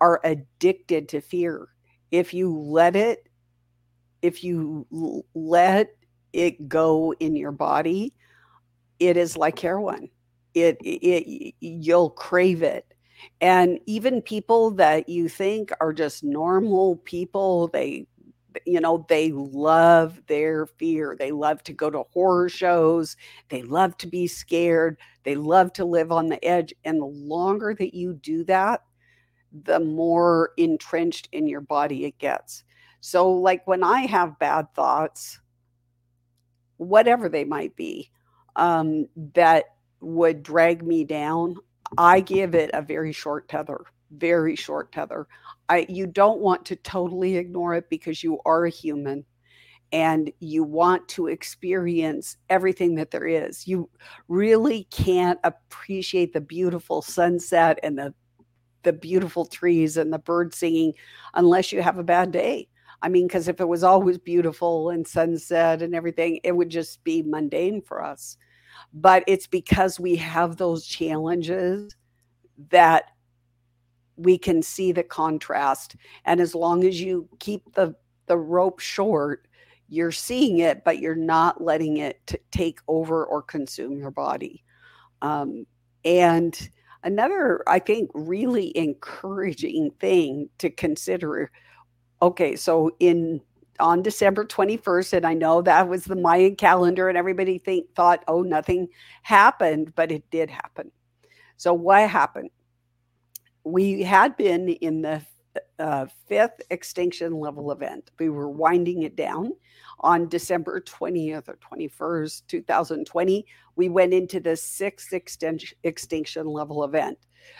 [0.00, 1.68] are addicted to fear.
[2.10, 3.28] If you let it
[4.22, 5.94] if you let
[6.32, 8.14] it go in your body,
[8.98, 10.10] it is like heroin.
[10.54, 12.86] It, it you'll crave it.
[13.40, 18.06] And even people that you think are just normal people, they
[18.66, 21.16] you know, they love their fear.
[21.18, 23.16] They love to go to horror shows.
[23.48, 24.98] They love to be scared.
[25.24, 26.74] They love to live on the edge.
[26.84, 28.82] And the longer that you do that,
[29.52, 32.64] the more entrenched in your body it gets.
[33.00, 35.40] So, like when I have bad thoughts,
[36.76, 38.10] whatever they might be,
[38.56, 39.64] um, that
[40.00, 41.56] would drag me down,
[41.98, 45.26] I give it a very short tether, very short tether.
[45.68, 49.24] I, you don't want to totally ignore it because you are a human
[49.92, 53.66] and you want to experience everything that there is.
[53.66, 53.88] You
[54.28, 58.14] really can't appreciate the beautiful sunset and the
[58.82, 60.94] the beautiful trees and the birds singing
[61.34, 62.66] unless you have a bad day.
[63.02, 67.02] I mean, because if it was always beautiful and sunset and everything, it would just
[67.02, 68.36] be mundane for us.
[68.92, 71.94] But it's because we have those challenges
[72.70, 73.04] that
[74.16, 75.96] we can see the contrast.
[76.24, 77.94] And as long as you keep the,
[78.26, 79.46] the rope short,
[79.88, 84.62] you're seeing it, but you're not letting it t- take over or consume your body.
[85.22, 85.66] Um,
[86.04, 86.70] and
[87.02, 91.50] another, I think, really encouraging thing to consider
[92.22, 93.40] okay, so in
[93.78, 98.22] on December 21st, and I know that was the Mayan calendar, and everybody think thought,
[98.28, 98.88] oh, nothing
[99.22, 100.90] happened, but it did happen.
[101.56, 102.50] So what happened?
[103.64, 105.22] We had been in the
[105.78, 108.10] uh, fifth extinction level event.
[108.18, 109.52] We were winding it down
[110.00, 113.46] on December 20th or 21st, 2020.
[113.76, 117.18] We went into the sixth extinction, extinction level event.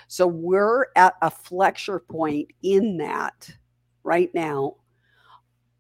[0.09, 3.51] So we're at a flexure point in that
[4.03, 4.77] right now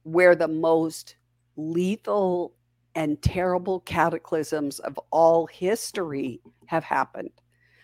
[0.03, 1.16] where the most
[1.57, 2.53] lethal
[2.95, 7.31] and terrible cataclysms of all history have happened.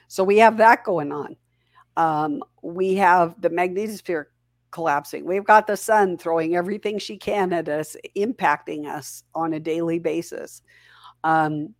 [0.08, 1.36] So we have that going on.
[1.96, 4.26] Um, we have the magnetosphere
[4.70, 5.24] collapsing.
[5.24, 9.98] We've got the sun throwing everything she can at us, impacting us on a daily
[9.98, 10.62] basis.
[11.24, 11.74] Um,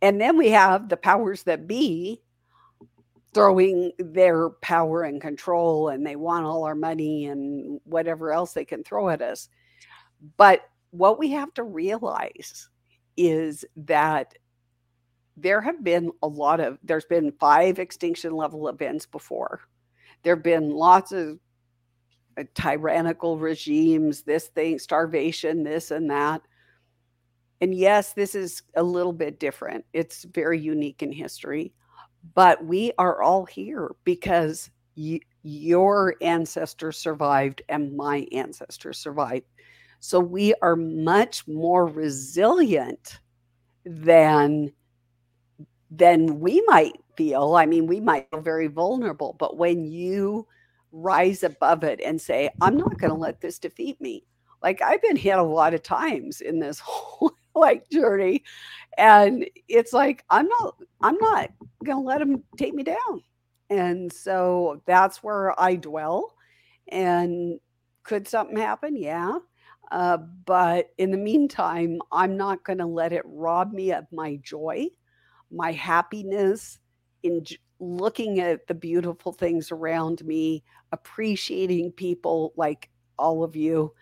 [0.00, 2.20] and then we have the powers that be
[3.34, 8.64] throwing their power and control and they want all our money and whatever else they
[8.64, 9.48] can throw at us.
[10.36, 12.68] But what we have to realize
[13.16, 14.34] is that
[15.36, 19.60] there have been a lot of there's been five extinction level events before.
[20.22, 21.38] There've been lots of
[22.38, 26.42] uh, tyrannical regimes, this thing, starvation, this and that.
[27.62, 29.84] And yes, this is a little bit different.
[29.92, 31.72] It's very unique in history
[32.34, 34.70] but we are all here because
[35.42, 39.46] your ancestors survived and my ancestors survived.
[40.00, 43.20] So we are much more resilient
[43.84, 44.72] than
[45.90, 47.54] than we might feel.
[47.54, 50.46] I mean, we might feel very vulnerable, but when you
[50.90, 54.24] rise above it and say, I'm not going to let this defeat me.
[54.62, 58.42] Like I've been hit a lot of times in this whole like journey
[58.98, 61.50] and it's like i'm not i'm not
[61.84, 63.22] gonna let them take me down.
[63.70, 66.34] And so that's where i dwell.
[66.88, 67.58] And
[68.02, 68.96] could something happen?
[68.96, 69.38] Yeah.
[69.90, 74.86] Uh, but in the meantime i'm not to let it rob me of my joy
[75.50, 76.78] my happiness
[77.22, 77.44] in
[77.78, 80.62] looking at the beautiful things around me
[80.92, 82.88] appreciating people like
[83.18, 83.92] all of you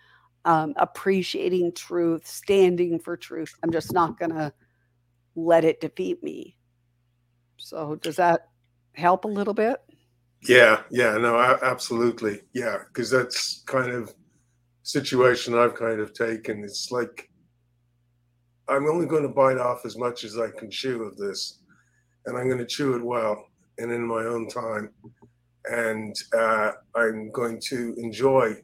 [0.45, 3.53] um, appreciating truth, standing for truth.
[3.63, 4.53] I'm just not to
[5.35, 6.55] let it defeat me.
[7.57, 8.49] So, does that
[8.93, 9.81] help a little bit?
[10.43, 12.41] Yeah, yeah, no, absolutely.
[12.53, 14.13] Yeah, because that's kind of
[14.83, 16.63] situation I've kind of taken.
[16.63, 17.29] It's like
[18.67, 21.59] I'm only going to bite off as much as I can chew of this,
[22.25, 23.45] and I'm going to chew it well
[23.77, 24.91] and in my own time.
[25.65, 28.55] And uh, I'm going to enjoy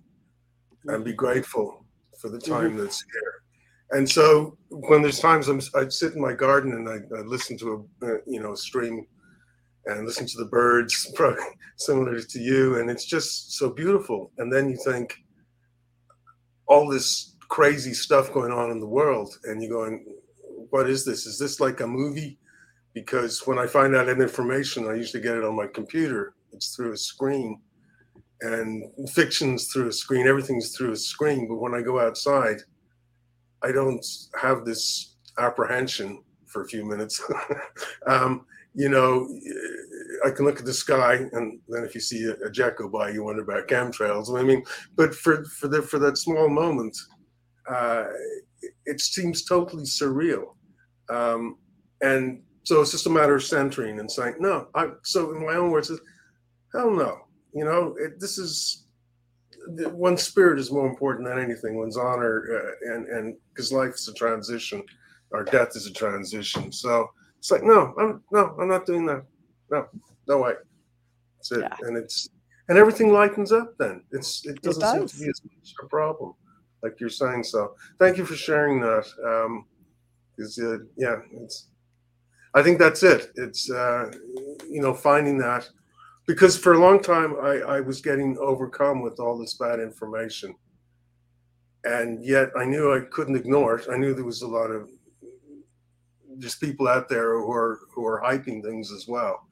[0.86, 1.86] and be grateful
[2.20, 2.80] for the time mm-hmm.
[2.80, 3.37] that's here.
[3.92, 7.58] And so when there's times I'm, I sit in my garden and I, I listen
[7.60, 9.06] to a, uh, you know, stream
[9.86, 11.14] and listen to the birds,
[11.78, 14.32] similar to you, and it's just so beautiful.
[14.38, 15.16] And then you think
[16.68, 20.06] all this crazy stuff going on in the world, and you're going,
[20.70, 21.26] what is this?
[21.26, 22.38] Is this like a movie?
[22.94, 26.34] Because when I find out information, I usually get it on my computer.
[26.52, 27.62] It's through a screen
[28.42, 31.48] and fiction's through a screen, everything's through a screen.
[31.48, 32.58] But when I go outside,
[33.64, 34.06] I don't
[34.40, 37.22] have this apprehension for a few minutes.
[38.08, 39.28] um, you know,
[40.26, 42.88] I can look at the sky, and then if you see a, a jet go
[42.88, 44.38] by, you wonder about chemtrails.
[44.38, 44.64] I mean,
[44.96, 46.96] but for for the for that small moment,
[47.70, 48.06] uh,
[48.86, 50.56] it seems totally surreal,
[51.10, 51.58] um,
[52.02, 54.68] and so it's just a matter of centering and saying, no.
[54.76, 55.92] I so in my own words,
[56.74, 57.28] hell no
[57.58, 58.86] you know, it, this is
[59.68, 61.78] one's spirit is more important than anything.
[61.78, 64.84] One's honor, uh, and and because life is a transition,
[65.32, 66.72] or death is a transition.
[66.72, 69.24] So it's like, no, I'm no, I'm not doing that.
[69.70, 69.88] No,
[70.28, 70.54] no way.
[71.38, 71.60] That's it.
[71.62, 71.88] Yeah.
[71.88, 72.30] And it's
[72.70, 73.78] and everything lightens up.
[73.78, 74.94] Then it's it doesn't it does.
[74.94, 76.34] seem to be as much a problem,
[76.84, 77.44] like you're saying.
[77.44, 79.06] So thank you for sharing that.
[79.26, 79.66] Um,
[80.38, 81.68] is uh, yeah, it's.
[82.54, 83.32] I think that's it.
[83.36, 84.12] It's uh,
[84.70, 85.70] you know finding that
[86.28, 90.56] because for a long time I, I was getting overcome with all this bad information.
[91.84, 93.88] And yet i knew i couldn't ignore it.
[93.92, 94.90] I knew there was a lot of
[96.38, 99.48] just people out there who are who are hyping things as well.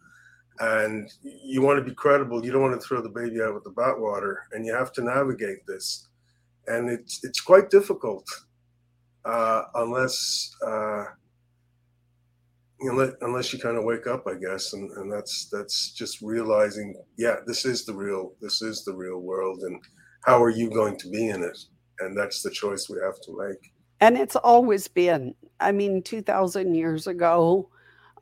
[0.59, 2.45] And you want to be credible.
[2.45, 5.03] You don't want to throw the baby out with the bathwater and you have to
[5.03, 6.07] navigate this.
[6.67, 8.25] And it's it's quite difficult
[9.25, 11.05] uh, unless uh,
[12.79, 17.37] unless you kind of wake up, I guess, and, and that's that's just realizing, yeah,
[17.47, 19.81] this is the real, this is the real world, and
[20.25, 21.57] how are you going to be in it?
[21.99, 23.71] And that's the choice we have to make.
[24.01, 25.35] And it's always been.
[25.59, 27.69] I mean, two thousand years ago,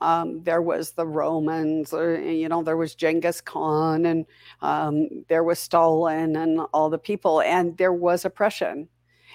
[0.02, 4.26] um, there was the Romans, or, you know, there was Genghis Khan, and
[4.62, 8.88] um, there was Stalin, and all the people, and there was oppression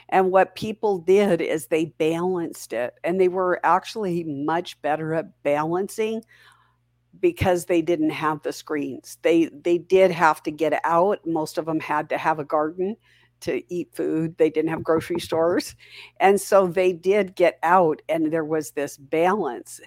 [0.08, 5.42] and what people did is they balanced it, and they were actually much better at
[5.42, 6.22] balancing
[7.20, 9.18] because they didn't have the screens.
[9.22, 11.18] They they did have to get out.
[11.26, 12.96] Most of them had to have a garden
[13.40, 14.36] to eat food.
[14.36, 15.74] They didn't have grocery stores.
[16.20, 19.80] And so they did get out and there was this balance.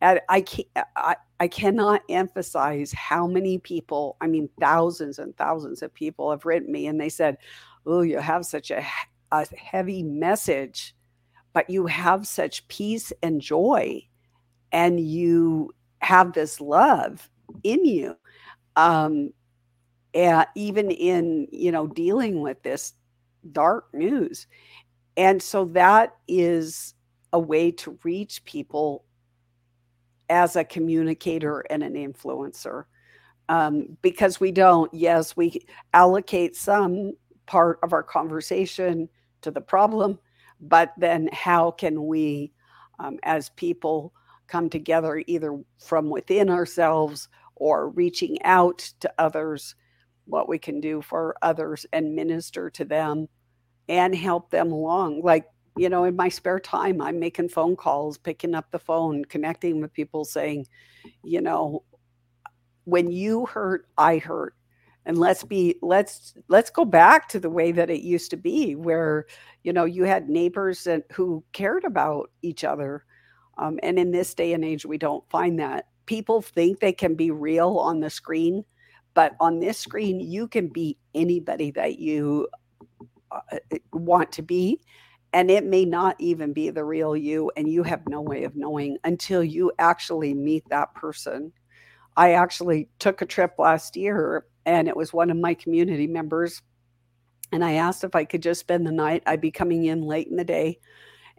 [0.00, 5.82] And I can't, I, I cannot emphasize how many people, I mean, thousands and thousands
[5.82, 7.36] of people have written me and they said,
[7.86, 8.84] Oh, you have such a
[9.32, 10.94] a heavy message,
[11.52, 14.02] but you have such peace and joy,
[14.72, 17.28] and you have this love
[17.62, 18.16] in you.
[18.76, 19.32] Um,
[20.14, 22.94] and even in you know dealing with this
[23.52, 24.46] dark news,
[25.16, 26.94] and so that is
[27.32, 29.04] a way to reach people
[30.30, 32.84] as a communicator and an influencer
[33.48, 35.60] um, because we don't yes we
[35.92, 37.12] allocate some
[37.46, 39.08] part of our conversation
[39.42, 40.18] to the problem,
[40.60, 42.52] but then how can we,
[42.98, 44.12] um, as people,
[44.46, 49.74] come together either from within ourselves or reaching out to others,
[50.26, 53.28] what we can do for others and minister to them
[53.88, 55.22] and help them along.
[55.22, 59.24] Like, you know, in my spare time, I'm making phone calls, picking up the phone,
[59.24, 60.66] connecting with people, saying,
[61.22, 61.82] you know,
[62.84, 64.54] when you hurt, I hurt
[65.06, 68.74] and let's be let's let's go back to the way that it used to be
[68.74, 69.26] where
[69.62, 73.04] you know you had neighbors that, who cared about each other.
[73.56, 75.86] Um, and in this day and age we don't find that.
[76.06, 78.64] People think they can be real on the screen
[79.14, 82.48] but on this screen you can be anybody that you
[83.30, 84.80] uh, uh want to be.
[85.32, 88.54] And it may not even be the real you and you have no way of
[88.54, 91.52] knowing until you actually meet that person.
[92.16, 96.62] I actually took a trip last year and it was one of my community members.
[97.52, 99.22] And I asked if I could just spend the night.
[99.26, 100.80] I'd be coming in late in the day,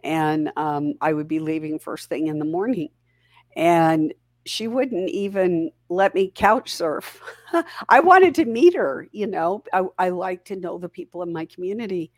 [0.02, 2.88] and um, I would be leaving first thing in the morning.
[3.56, 4.14] And
[4.46, 7.20] she wouldn't even let me couch surf.
[7.88, 9.64] I wanted to meet her, you know.
[9.72, 12.12] I, I, like to know the people in my community.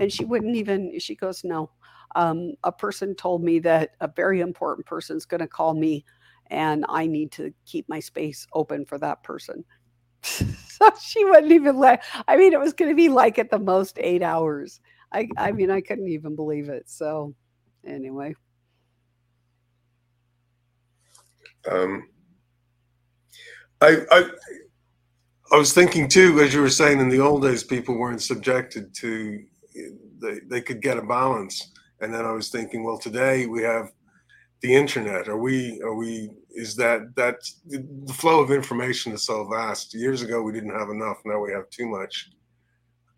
[0.00, 1.70] And she wouldn't even, she goes, No.
[2.16, 6.04] Um, a person told me that a very important person is going to call me,
[6.50, 9.64] and I need to keep my space open for that person.
[10.22, 13.58] so she wouldn't even let i mean it was going to be like at the
[13.58, 14.80] most eight hours.
[15.12, 17.34] I i mean i couldn't even believe it so
[17.86, 18.34] anyway.
[21.70, 22.08] Um
[23.80, 24.30] i i
[25.52, 28.94] i was thinking too as you were saying in the old days people weren't subjected
[28.96, 29.42] to
[30.20, 31.72] they, they could get a balance.
[32.00, 33.90] And then i was thinking well today we have
[34.60, 35.28] the internet?
[35.28, 37.36] Are we are we is that that
[37.66, 39.94] the flow of information is so vast.
[39.94, 41.18] Years ago we didn't have enough.
[41.24, 42.30] Now we have too much.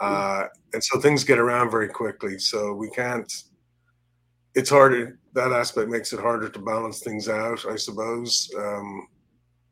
[0.00, 0.06] Hmm.
[0.06, 2.38] uh, and so things get around very quickly.
[2.38, 3.30] So we can't
[4.54, 9.06] it's harder that aspect makes it harder to balance things out i suppose um,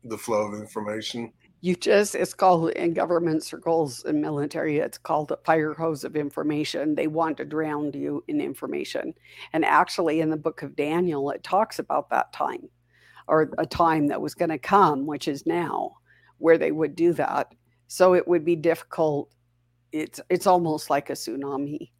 [0.05, 1.31] the flow of information
[1.61, 6.15] you just it's called in government circles and military it's called a fire hose of
[6.15, 6.95] information.
[6.95, 9.13] They want to drown you in information.
[9.53, 12.69] And actually in the book of daniel it talks about that time
[13.27, 15.97] or a time that was going to come which is now
[16.37, 17.53] where they would do that.
[17.87, 19.29] So it would be difficult
[19.91, 21.91] it's it's almost like a tsunami.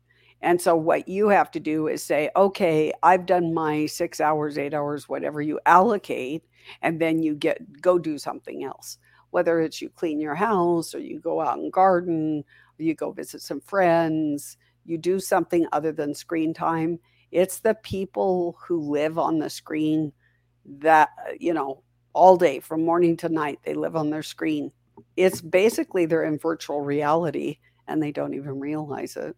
[0.42, 4.58] And so what you have to do is say okay i've done my 6 hours
[4.58, 6.46] 8 hours whatever you allocate
[6.82, 8.98] and then you get go do something else
[9.32, 12.44] whether it's you clean your house or you go out and garden,
[12.80, 17.00] or you go visit some friends, you do something other than screen time.
[17.32, 20.12] It's the people who live on the screen
[20.80, 24.72] that, uh, you know, all day from morning to night, they live on their screen.
[25.16, 29.36] It's basically they're in virtual reality and they don't even realize it.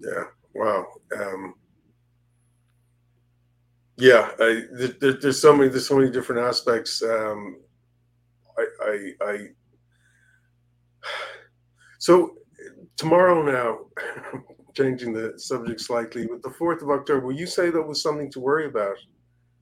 [0.00, 0.24] Yeah.
[0.54, 0.86] Wow.
[1.16, 1.54] Um,
[3.96, 4.30] yeah.
[4.38, 5.68] I, there, there's so many.
[5.68, 7.02] There's so many different aspects.
[7.02, 7.60] Um,
[8.92, 9.46] I, I.
[11.98, 12.36] So
[12.96, 14.40] tomorrow now,
[14.74, 18.30] changing the subject slightly, with the fourth of October, will you say that was something
[18.32, 18.96] to worry about?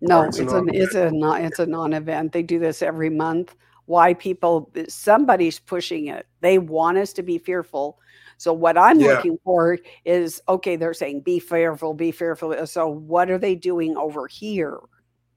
[0.00, 2.32] No, it's, it's an it's a non it's a non-event.
[2.32, 3.54] They do this every month.
[3.84, 6.26] Why people somebody's pushing it.
[6.40, 7.98] They want us to be fearful.
[8.38, 9.08] So what I'm yeah.
[9.08, 12.66] looking for is okay, they're saying be fearful, be fearful.
[12.66, 14.78] So what are they doing over here?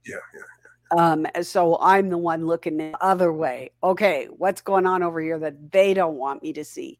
[0.06, 0.53] Yeah, yeah.
[0.98, 3.70] Um, so I'm the one looking the other way.
[3.82, 6.98] Okay, what's going on over here that they don't want me to see?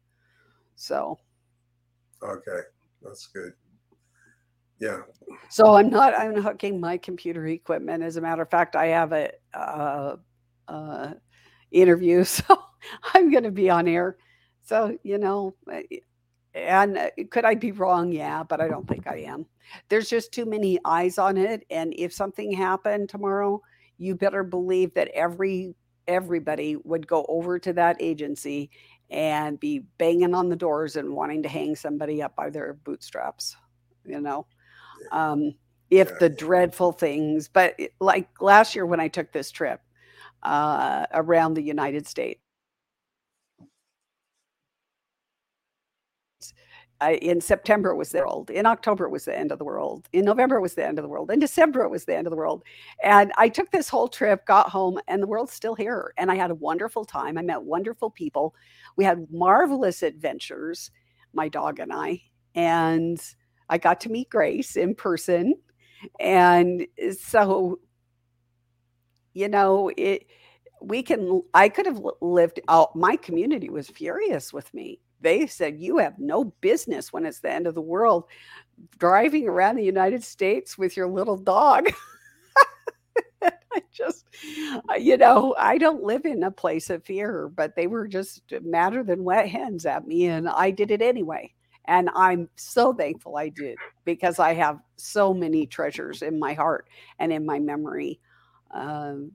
[0.75, 1.19] So
[2.21, 2.61] okay,
[3.01, 3.53] that's good.
[4.79, 5.01] Yeah.
[5.49, 8.03] So I'm not unhooking my computer equipment.
[8.03, 10.17] As a matter of fact, I have a uh,
[10.67, 11.13] uh,
[11.71, 12.43] interview, so
[13.13, 14.17] I'm going to be on air.
[14.63, 15.83] So you know, eh,
[16.53, 18.11] and uh, could I be wrong?
[18.11, 19.45] Yeah, but I don't think I am.
[19.89, 23.61] There's just too many eyes on it, and if something happened tomorrow,
[23.97, 25.75] you better believe that every
[26.07, 28.69] everybody would go over to that agency
[29.09, 33.55] and be banging on the doors and wanting to hang somebody up by their bootstraps
[34.05, 34.45] you know
[35.11, 35.53] um,
[35.89, 36.17] if yeah.
[36.19, 39.81] the dreadful things, but like last year when I took this trip
[40.43, 42.41] uh, around the United States,
[47.01, 48.49] I, in September it was the world.
[48.49, 50.07] In October it was the end of the world.
[50.13, 51.29] In November it was the end of the world.
[51.29, 52.63] In December it was the end of the world.
[53.03, 56.13] And I took this whole trip, got home, and the world's still here.
[56.17, 57.37] And I had a wonderful time.
[57.37, 58.55] I met wonderful people.
[58.95, 60.91] We had marvelous adventures,
[61.33, 62.21] my dog and I.
[62.55, 63.21] And
[63.69, 65.55] I got to meet Grace in person.
[66.19, 66.87] And
[67.19, 67.79] so,
[69.33, 70.27] you know, it,
[70.81, 74.99] we can, I could have lived out, my community was furious with me.
[75.21, 78.25] They said, You have no business when it's the end of the world
[78.97, 81.89] driving around the United States with your little dog.
[83.41, 84.25] I just,
[84.97, 89.03] you know, I don't live in a place of fear, but they were just madder
[89.03, 91.53] than wet hens at me, and I did it anyway.
[91.85, 96.87] And I'm so thankful I did because I have so many treasures in my heart
[97.19, 98.19] and in my memory
[98.71, 99.31] um,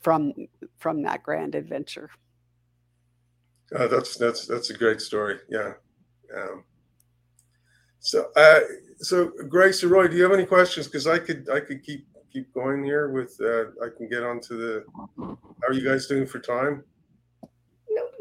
[0.00, 0.32] from
[0.78, 2.10] from that grand adventure.
[3.74, 5.38] Uh, that's that's that's a great story.
[5.48, 5.72] Yeah.
[6.36, 6.64] Um,
[8.00, 8.60] so, uh,
[8.98, 10.86] so Grace or Roy, do you have any questions?
[10.86, 14.56] Because I could I could keep keep going here with uh, I can get onto
[14.56, 14.84] the.
[15.18, 16.84] How are you guys doing for time?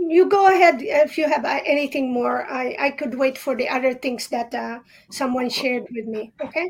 [0.09, 2.45] you go ahead if you have uh, anything more.
[2.51, 4.79] I, I could wait for the other things that uh,
[5.11, 6.31] someone shared with me.
[6.43, 6.69] Okay.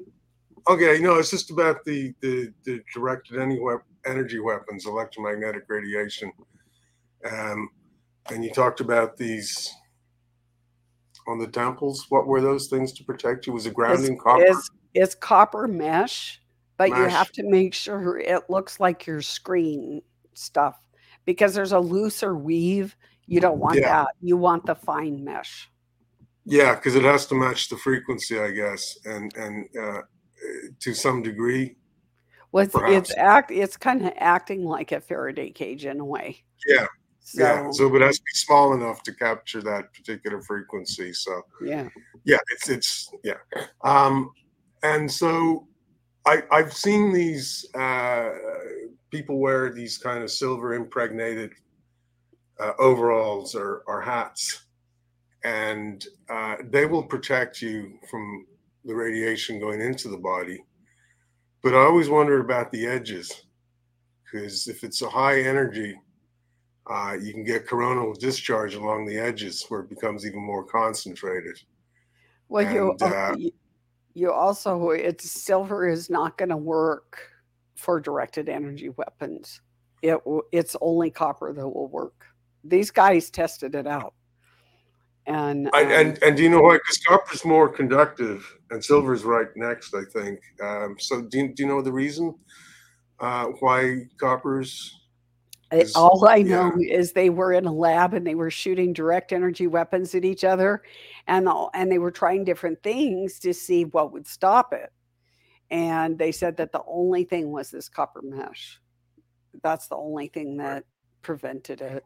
[0.69, 0.99] Okay.
[0.99, 3.59] No, it's just about the the, the directed any
[4.05, 6.31] energy weapons, electromagnetic radiation,
[7.29, 7.69] um,
[8.31, 9.73] and you talked about these
[11.27, 12.05] on the temples.
[12.09, 13.53] What were those things to protect you?
[13.53, 14.43] Was it grounding it's, copper?
[14.43, 16.41] It's, it's copper mesh,
[16.77, 16.99] but mesh.
[16.99, 20.01] you have to make sure it looks like your screen
[20.33, 20.79] stuff
[21.25, 22.95] because there's a looser weave
[23.27, 24.03] you don't want yeah.
[24.03, 24.07] that.
[24.21, 25.69] You want the fine mesh.
[26.45, 30.01] Yeah, because it has to match the frequency, I guess, and and uh,
[30.79, 31.75] to some degree.
[32.51, 33.49] Well, it's, it's act.
[33.49, 36.43] It's kind of acting like a Faraday cage in a way.
[36.67, 36.87] Yeah,
[37.23, 37.71] so, yeah.
[37.71, 41.13] So it has to be small enough to capture that particular frequency.
[41.13, 41.89] So yeah,
[42.25, 42.37] yeah.
[42.51, 43.39] It's it's yeah.
[43.83, 44.31] Um,
[44.83, 45.67] and so
[46.25, 48.31] I I've seen these uh,
[49.09, 51.51] people wear these kind of silver impregnated
[52.59, 54.65] uh, overalls or, or hats,
[55.43, 58.45] and uh, they will protect you from
[58.85, 60.63] the radiation going into the body.
[61.61, 63.45] But I always wonder about the edges,
[64.23, 65.95] because if it's a high energy,
[66.87, 71.57] uh, you can get coronal discharge along the edges where it becomes even more concentrated.
[72.49, 73.35] Well, and, you, uh,
[74.13, 77.29] you also, it's silver is not going to work
[77.75, 79.61] for directed energy weapons.
[80.01, 80.19] It
[80.51, 82.25] it's only copper that will work
[82.63, 84.13] these guys tested it out.
[85.25, 86.73] And um, and and do you know why?
[86.73, 90.39] Because copper is more conductive, and silver is right next, I think.
[90.61, 92.35] Um, so do you, do you know the reason
[93.19, 94.99] uh, why copper's?
[95.95, 96.97] All I know yeah.
[96.97, 100.43] is they were in a lab and they were shooting direct energy weapons at each
[100.43, 100.83] other,
[101.27, 104.91] and and they were trying different things to see what would stop it.
[105.71, 108.79] And they said that the only thing was this copper mesh.
[109.63, 110.83] That's the only thing that
[111.21, 112.05] prevented it.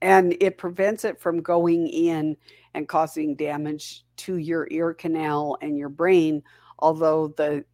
[0.00, 2.36] And it prevents it from going in
[2.74, 6.42] and causing damage to your ear canal and your brain,
[6.78, 7.64] although the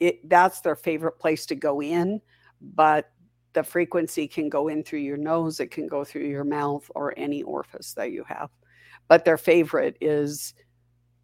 [0.00, 2.20] it that's their favorite place to go in,
[2.60, 3.10] but
[3.54, 7.14] the frequency can go in through your nose, it can go through your mouth or
[7.16, 8.50] any orifice that you have.
[9.08, 10.54] But their favorite is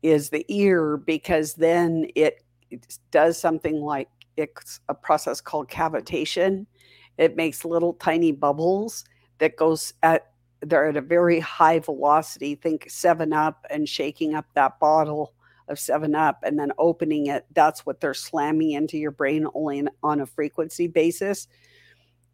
[0.02, 4.08] is the ear because then it, it does something like
[4.38, 6.64] it's a process called cavitation.
[7.18, 9.04] It makes little tiny bubbles
[9.38, 10.28] that goes at
[10.62, 12.54] they're at a very high velocity.
[12.54, 15.34] Think seven up and shaking up that bottle
[15.68, 17.46] of seven up and then opening it.
[17.54, 21.48] That's what they're slamming into your brain only on a frequency basis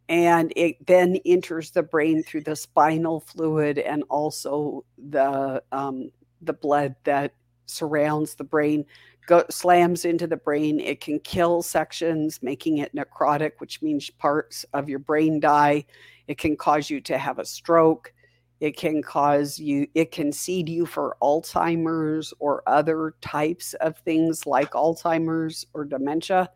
[0.08, 6.10] and it then enters the brain through the spinal fluid and also the um,
[6.42, 7.34] the blood that
[7.66, 8.84] surrounds the brain
[9.26, 10.78] go, slams into the brain.
[10.78, 15.84] It can kill sections making it necrotic which means parts of your brain die.
[16.28, 18.12] It can cause you to have a stroke.
[18.60, 24.46] It can cause you it can seed you for alzheimer's or other types of things
[24.46, 26.48] like alzheimer's or dementia.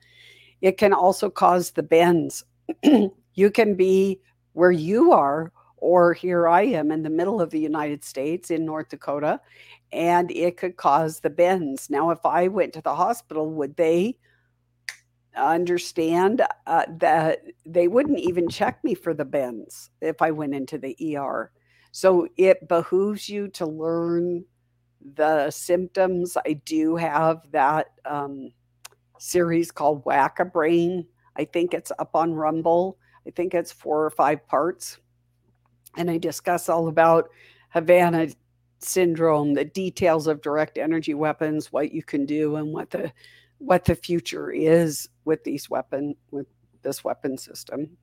[0.61, 2.45] It can also cause the bends
[3.41, 4.21] You can be
[4.53, 8.67] where you are, or here I am in the middle of the United States in
[8.67, 9.41] North Dakota,
[9.93, 11.89] and it could cause the bends.
[11.89, 14.19] Now, if I went to the hospital, would they
[15.35, 20.77] understand uh, that they wouldn't even check me for the bends if I went into
[20.77, 21.51] the ER?
[21.93, 24.45] So it behooves you to learn
[25.15, 26.37] the symptoms.
[26.45, 28.53] I do have that um,
[29.19, 31.07] series called Whack a Brain.
[31.37, 34.99] I think it's up on Rumble I think it's four or five parts.
[35.97, 37.31] And I discuss all about
[37.71, 38.29] Havana
[38.79, 43.13] syndrome, the details of direct energy weapons, what you can do, and what the
[43.59, 46.47] what the future is with these weapon with
[46.83, 47.97] this weapon system.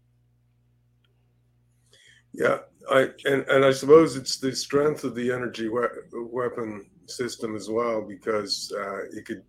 [2.33, 2.59] Yeah,
[2.89, 7.69] I and, and I suppose it's the strength of the energy we- weapon system as
[7.69, 9.43] well because uh, it could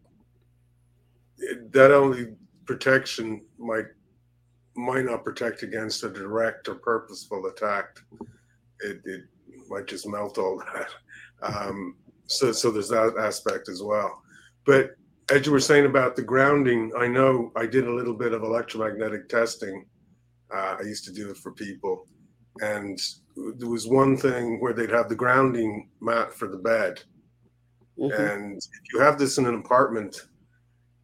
[1.39, 2.29] it, that only
[2.64, 3.87] protection might
[4.79, 7.99] might not protect against a direct or purposeful attack.
[8.81, 9.22] It, it
[9.68, 10.89] might just melt all that.
[11.43, 14.22] Um, so, so there's that aspect as well.
[14.64, 14.93] But
[15.31, 18.43] as you were saying about the grounding, I know I did a little bit of
[18.43, 19.85] electromagnetic testing.
[20.55, 22.07] Uh, I used to do it for people,
[22.61, 22.99] and
[23.57, 27.03] there was one thing where they'd have the grounding mat for the bed,
[27.99, 28.22] mm-hmm.
[28.22, 30.29] and if you have this in an apartment,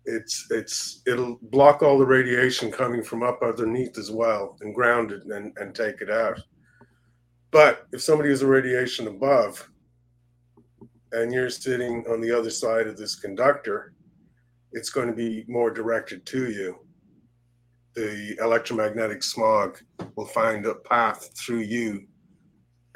[0.07, 5.13] it's it's it'll block all the radiation coming from up underneath as well and ground
[5.13, 6.41] it and, and take it out.
[7.51, 9.69] But if somebody has a radiation above
[11.13, 13.95] and you're sitting on the other side of this conductor,
[14.73, 16.81] it's going to be more directed to you.
[17.95, 19.79] The electromagnetic smog
[20.17, 22.07] will find a path through you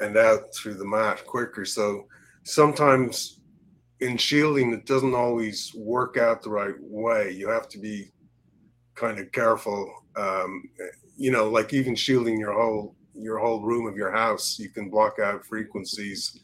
[0.01, 1.63] and out through the mat quicker.
[1.63, 2.05] So
[2.43, 3.38] sometimes
[4.01, 7.31] in shielding it doesn't always work out the right way.
[7.31, 8.11] You have to be
[8.95, 10.63] kind of careful um,
[11.17, 14.89] you know like even shielding your whole your whole room of your house you can
[14.89, 16.39] block out frequencies.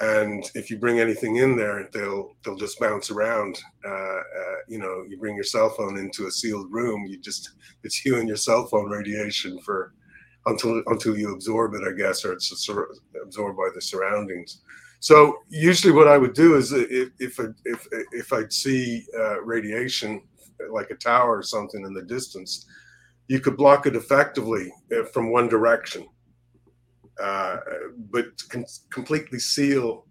[0.00, 3.60] And if you bring anything in there they'll they'll just bounce around.
[3.84, 7.50] Uh, uh, you know you bring your cell phone into a sealed room you just
[7.84, 9.92] it's you and your cell phone radiation for
[10.46, 12.50] until until you absorb it i guess or it's
[13.22, 14.62] absorbed by the surroundings
[15.00, 20.22] so usually, what I would do is if if if if I'd see uh, radiation,
[20.70, 22.66] like a tower or something in the distance,
[23.28, 26.06] you could block it effectively uh, from one direction,
[27.22, 27.56] uh,
[28.10, 28.26] but
[28.90, 30.06] completely seal.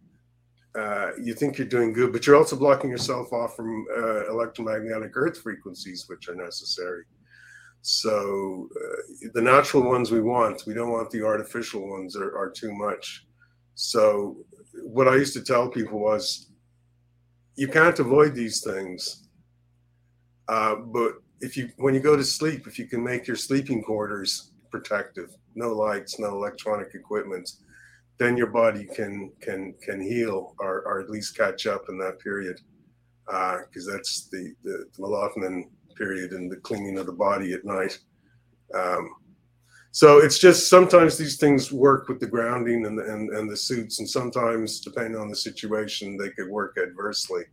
[0.77, 5.11] Uh, you think you're doing good, but you're also blocking yourself off from uh, electromagnetic
[5.15, 7.05] earth frequencies, which are necessary.
[7.81, 12.49] So uh, the natural ones we want, we don't want the artificial ones are, are
[12.49, 13.25] too much.
[13.75, 14.37] So
[14.85, 16.51] what I used to tell people was,
[17.55, 19.27] you can't avoid these things,
[20.47, 23.81] uh, but if you when you go to sleep, if you can make your sleeping
[23.81, 27.49] quarters protective, no lights, no electronic equipment,
[28.19, 32.19] then your body can can can heal or, or at least catch up in that
[32.19, 32.57] period,
[33.25, 35.63] because uh, that's the, the the melatonin
[35.97, 37.97] period and the cleaning of the body at night.
[38.73, 39.15] Um,
[39.95, 43.55] so it's just sometimes these things work with the grounding and the, and, and the
[43.55, 47.43] suits, and sometimes, depending on the situation, they could work adversely.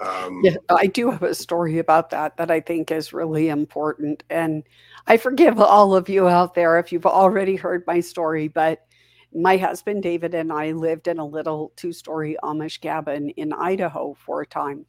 [0.00, 4.24] Um, yeah, I do have a story about that that I think is really important.
[4.30, 4.64] And
[5.08, 8.86] I forgive all of you out there if you've already heard my story, but
[9.34, 14.16] my husband David and I lived in a little two story Amish cabin in Idaho
[14.24, 14.86] for a time.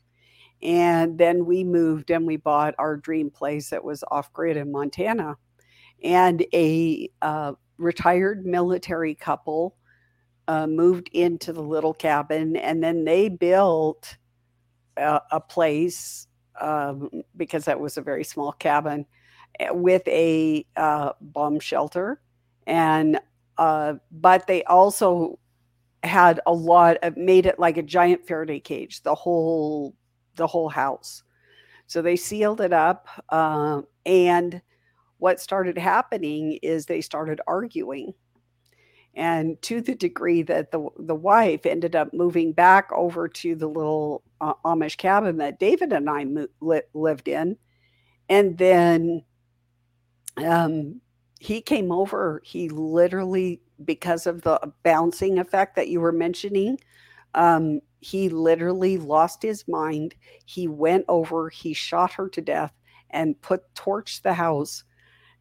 [0.61, 4.71] And then we moved and we bought our dream place that was off grid in
[4.71, 5.35] Montana
[6.03, 9.75] and a uh, retired military couple
[10.47, 14.17] uh, moved into the little cabin, and then they built
[14.97, 16.27] a, a place
[16.59, 19.05] um, because that was a very small cabin
[19.59, 22.21] eh, with a uh, bomb shelter,
[22.65, 23.19] and
[23.57, 25.37] uh, but they also
[26.03, 29.95] had a lot of made it like a giant Faraday cage, the whole
[30.35, 31.23] the whole house.
[31.87, 34.61] So they sealed it up, uh, and
[35.19, 38.13] what started happening is they started arguing
[39.15, 43.67] and to the degree that the the wife ended up moving back over to the
[43.67, 47.57] little uh, Amish cabin that David and I mo- li- lived in,
[48.29, 49.23] and then
[50.37, 51.01] um,
[51.39, 52.41] he came over.
[52.45, 56.77] He literally, because of the bouncing effect that you were mentioning,
[57.33, 60.15] um, he literally lost his mind.
[60.45, 61.49] He went over.
[61.49, 62.73] He shot her to death
[63.09, 64.83] and put torched the house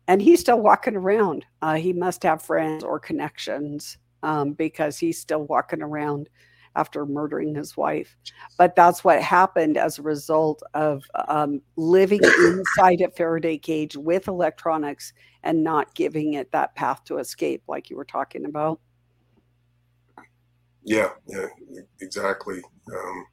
[0.08, 1.44] and he's still walking around.
[1.62, 6.28] Uh, he must have friends or connections um, because he's still walking around
[6.74, 8.16] after murdering his wife.
[8.56, 14.28] But that's what happened as a result of um, living inside a Faraday cage with
[14.28, 18.80] electronics and not giving it that path to escape, like you were talking about.
[20.84, 21.46] Yeah, yeah,
[22.00, 22.62] exactly.
[22.92, 23.26] Um,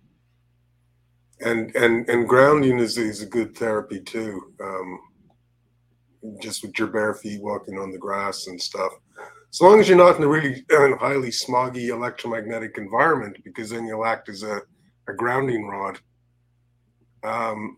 [1.40, 4.54] and and and grounding is is a good therapy too.
[4.62, 5.00] Um,
[6.42, 8.92] just with your bare feet walking on the grass and stuff.
[9.52, 13.86] As long as you're not in a really uh, highly smoggy electromagnetic environment, because then
[13.86, 14.62] you'll act as a,
[15.08, 16.00] a grounding rod.
[17.24, 17.78] Um,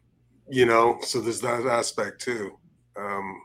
[0.50, 2.58] you know, so there's that aspect too.
[2.98, 3.42] Um,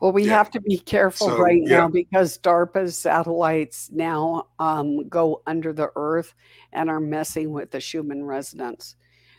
[0.00, 0.32] well, we yeah.
[0.32, 1.78] have to be careful so, right yeah.
[1.78, 6.34] now because DARPA's satellites now um, go under the earth
[6.72, 8.96] and are messing with the Schumann resonance.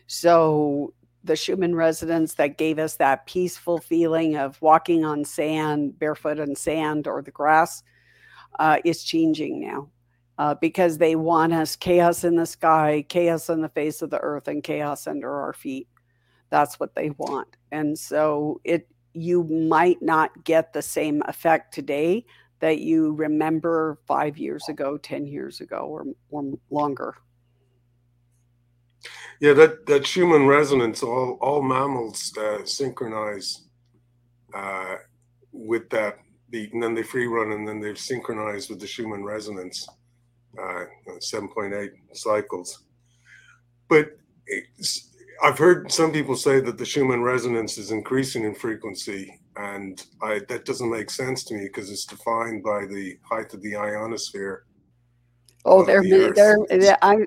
[0.07, 0.93] So
[1.23, 6.55] the Schumann resonance that gave us that peaceful feeling of walking on sand, barefoot on
[6.55, 7.83] sand or the grass,
[8.59, 9.89] uh, is changing now
[10.37, 14.19] uh, because they want us chaos in the sky, chaos on the face of the
[14.19, 15.87] earth, and chaos under our feet.
[16.49, 17.55] That's what they want.
[17.71, 22.25] And so it you might not get the same effect today
[22.59, 27.15] that you remember five years ago, 10 years ago, or, or longer.
[29.43, 33.63] Yeah, that that Schumann resonance, all all mammals uh, synchronize
[34.53, 34.95] uh,
[35.51, 36.19] with that
[36.49, 39.85] beat, and then they free run, and then they're synchronized with the Schumann resonance,
[40.57, 40.85] uh,
[41.19, 42.85] seven point eight cycles.
[43.89, 44.11] But
[45.43, 50.39] I've heard some people say that the Schumann resonance is increasing in frequency, and I,
[50.47, 54.63] that doesn't make sense to me because it's defined by the height of the ionosphere
[55.65, 57.25] Oh, they're the they're they're, I'm,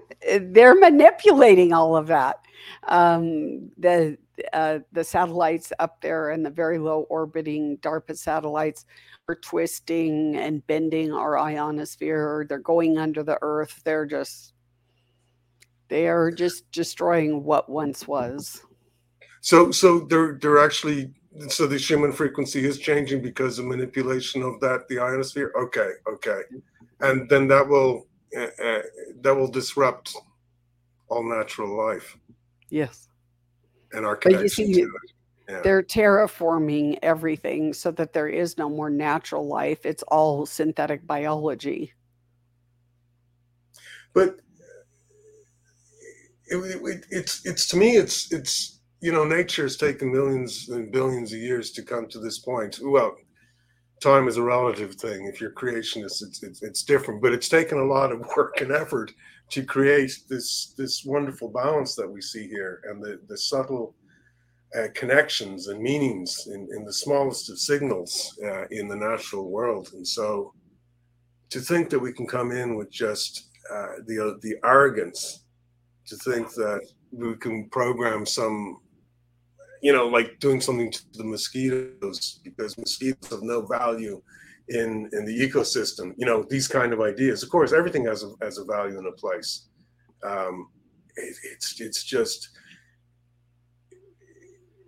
[0.53, 2.41] they're manipulating all of that.
[2.89, 4.18] Um, the
[4.53, 8.84] uh, the satellites up there and the very low orbiting DARPA satellites
[9.28, 12.45] are twisting and bending our ionosphere.
[12.49, 13.80] They're going under the Earth.
[13.84, 14.53] They're just
[15.89, 18.62] they are just destroying what once was.
[19.41, 21.14] So so they're they're actually
[21.49, 25.53] so the Schumann frequency is changing because of manipulation of that the ionosphere.
[25.57, 26.41] Okay, okay,
[27.01, 28.82] and then that will uh, uh,
[29.20, 30.16] that will disrupt
[31.08, 32.16] all natural life.
[32.70, 33.08] Yes.
[33.92, 35.12] And our connection see, to it.
[35.48, 35.60] Yeah.
[35.62, 39.86] They're terraforming everything so that there is no more natural life.
[39.86, 41.92] It's all synthetic biology.
[44.12, 44.40] But
[46.46, 50.90] it, it, it's it's to me it's it's you know nature has taken millions and
[50.90, 52.78] billions of years to come to this point.
[52.82, 53.16] Well,
[54.01, 55.26] time is a relative thing.
[55.26, 58.72] If you're creationist, it's, it's, it's different, but it's taken a lot of work and
[58.72, 59.12] effort
[59.51, 63.94] to create this this wonderful balance that we see here, and the the subtle
[64.76, 69.90] uh, connections and meanings in, in the smallest of signals uh, in the natural world.
[69.92, 70.53] And so,
[71.51, 75.44] to think that we can come in with just uh, the the arrogance
[76.07, 76.80] to think that
[77.12, 78.80] we can program some
[79.82, 84.20] you know, like doing something to the mosquitoes because mosquitoes have no value
[84.68, 86.12] in in the ecosystem.
[86.16, 87.42] You know, these kind of ideas.
[87.42, 89.68] Of course, everything has a has a value in a place.
[90.24, 90.68] Um,
[91.16, 92.50] it, it's it's just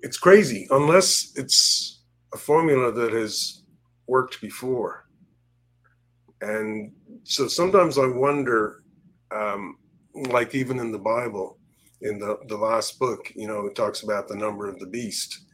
[0.03, 2.03] it's crazy unless it's
[2.35, 3.63] a formula that has
[4.07, 5.07] worked before.
[6.41, 6.93] And
[7.25, 8.83] so sometimes I wonder,
[9.35, 9.77] um,
[10.15, 11.58] like even in the Bible,
[12.03, 15.47] in the, the last book, you know, it talks about the number of the beast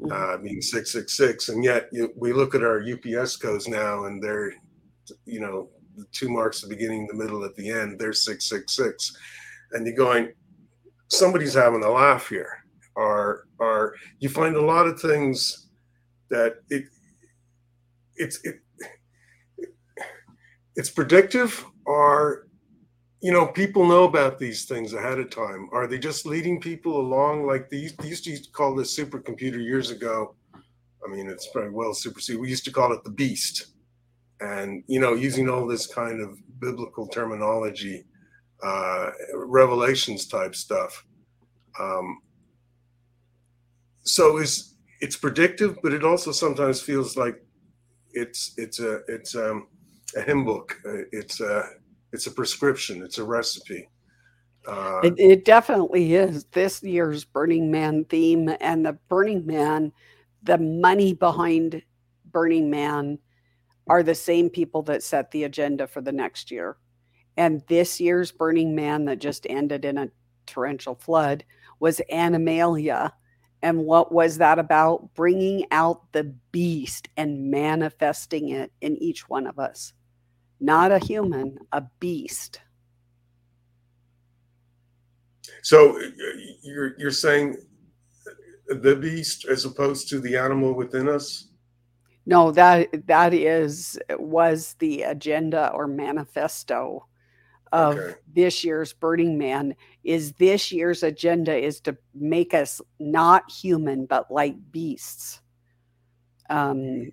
[0.00, 0.12] mm-hmm.
[0.12, 1.48] uh, being 666.
[1.48, 4.52] And yet you, we look at our UPS codes now and they're,
[5.24, 9.16] you know, the two marks the beginning, the middle, at the end, they're 666.
[9.72, 10.32] And you're going,
[11.08, 12.64] somebody's having a laugh here.
[12.94, 15.68] Or, or you find a lot of things
[16.30, 16.84] that it,
[18.16, 18.56] it's it,
[20.74, 22.47] it's predictive or
[23.20, 25.68] you know people know about these things ahead of time.
[25.72, 27.46] Are they just leading people along?
[27.46, 30.34] Like they used, used to call this supercomputer years ago.
[30.54, 32.40] I mean it's very well superseded.
[32.40, 33.68] We used to call it the beast.
[34.40, 38.04] And you know using all this kind of biblical terminology
[38.60, 41.04] uh revelations type stuff
[41.78, 42.18] um
[44.02, 47.40] so is it's predictive but it also sometimes feels like
[48.14, 49.68] it's it's a it's um
[50.16, 50.76] a hymn book.
[50.86, 51.64] Uh, it's a
[52.12, 53.88] it's a prescription it's a recipe
[54.66, 59.92] uh, It, it definitely is this year's Burning Man theme, and the Burning Man,
[60.42, 61.82] the money behind
[62.26, 63.18] Burning Man
[63.88, 66.76] are the same people that set the agenda for the next year.
[67.36, 70.10] And this year's Burning Man that just ended in a
[70.46, 71.44] torrential flood
[71.80, 73.12] was Animalia.
[73.62, 75.14] And what was that about?
[75.14, 79.92] Bringing out the beast and manifesting it in each one of us.
[80.60, 82.60] Not a human, a beast.
[85.62, 86.02] so uh,
[86.62, 87.56] you're you're saying
[88.68, 91.48] the beast as opposed to the animal within us
[92.26, 97.06] No, that that is was the agenda or manifesto
[97.72, 98.14] of Okay.
[98.34, 99.74] this year's Burning Man.
[100.04, 105.40] Is this year's agenda is to make us not human but like beasts,
[106.50, 107.10] um,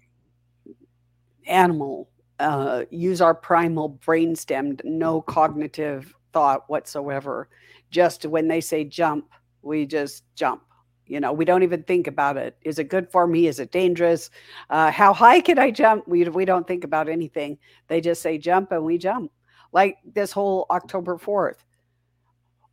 [1.48, 2.10] animal.
[2.40, 7.48] Uh, use our primal brainstem, no cognitive thought whatsoever.
[7.92, 9.30] Just when they say jump,
[9.62, 10.62] we just jump.
[11.08, 12.58] You know, we don't even think about it.
[12.64, 13.48] Is it good for me?
[13.48, 14.32] Is it dangerous?
[14.70, 16.08] Uh, how high can I jump?
[16.08, 17.58] We, we don't think about anything.
[17.88, 19.32] They just say jump and we jump.
[19.72, 21.58] Like this whole October 4th.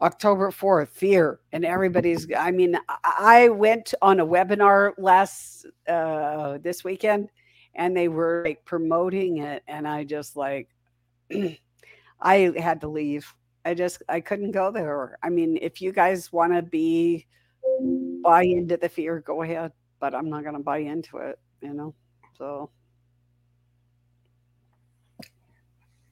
[0.00, 1.40] October 4th, fear.
[1.52, 7.28] And everybody's, I mean, I went on a webinar last, uh, this weekend
[7.74, 9.62] and they were like promoting it.
[9.66, 10.68] And I just like,
[12.20, 13.32] I had to leave.
[13.64, 15.18] I just, I couldn't go there.
[15.22, 17.26] I mean, if you guys want to be,
[18.22, 19.72] buy into the fear, go ahead.
[20.00, 21.94] But I'm not going to buy into it, you know?
[22.36, 22.70] So.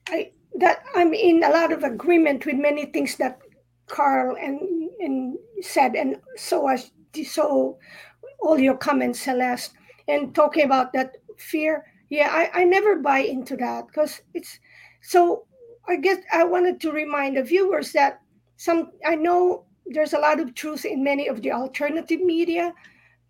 [0.07, 3.39] I that I'm in a lot of agreement with many things that
[3.87, 6.91] Carl and and said, and so as
[7.25, 7.77] so
[8.39, 9.73] all your comments, Celeste,
[10.07, 11.85] and talking about that fear.
[12.09, 14.59] Yeah, I, I never buy into that because it's
[15.01, 15.45] so.
[15.87, 18.21] I guess I wanted to remind the viewers that
[18.57, 22.73] some I know there's a lot of truth in many of the alternative media,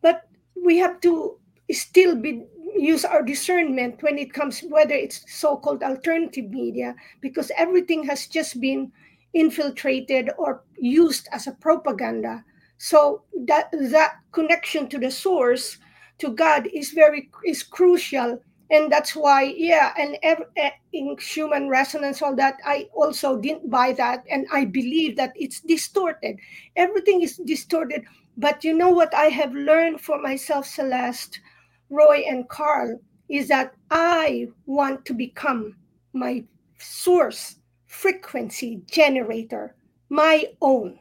[0.01, 1.39] but we have to
[1.71, 2.43] still be
[2.75, 8.59] use our discernment when it comes whether it's so-called alternative media because everything has just
[8.61, 8.91] been
[9.33, 12.43] infiltrated or used as a propaganda
[12.77, 15.77] so that that connection to the source
[16.21, 18.39] to god is very is crucial.
[18.71, 23.69] And that's why yeah and ev- eh, in human resonance all that i also didn't
[23.69, 24.23] buy that.
[24.31, 26.37] And i believe that it's distorted.
[26.77, 28.05] Everything is distorted.
[28.37, 31.41] But you know what i have learned for myself celeste
[31.89, 35.75] roy and carl is that i want to become
[36.13, 36.43] my
[36.79, 37.57] source
[37.87, 39.75] frequency generator
[40.09, 40.97] my own.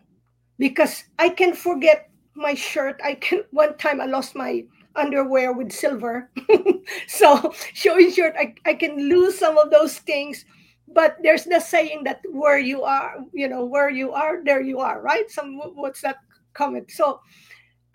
[0.59, 3.01] Because i can forget my shirt.
[3.05, 4.65] I can one time i lost my
[5.01, 6.31] underwear with silver.
[7.09, 10.45] So showing short I, I can lose some of those things
[10.93, 14.81] but there's the saying that where you are you know where you are there you
[14.81, 15.31] are right?
[15.31, 16.19] Some what's that
[16.53, 16.91] comment?
[16.91, 17.21] So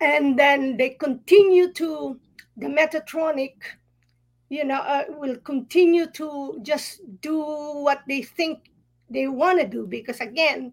[0.00, 2.18] and then they continue to
[2.56, 3.54] the metatronic
[4.48, 7.40] you know uh, will continue to just do
[7.82, 8.70] what they think
[9.10, 10.72] they want to do because again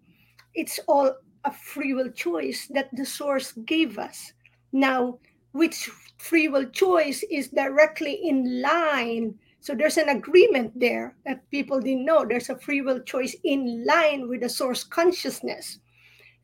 [0.55, 1.11] it's all
[1.45, 4.31] a free will choice that the source gave us.
[4.71, 5.19] Now
[5.51, 5.89] which
[6.24, 9.36] free will choice is directly in line.
[9.59, 12.26] So there's an agreement there that people didn't know.
[12.26, 15.80] There's a free will choice in line with the source consciousness.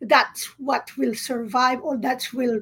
[0.01, 2.61] That's what will survive or that will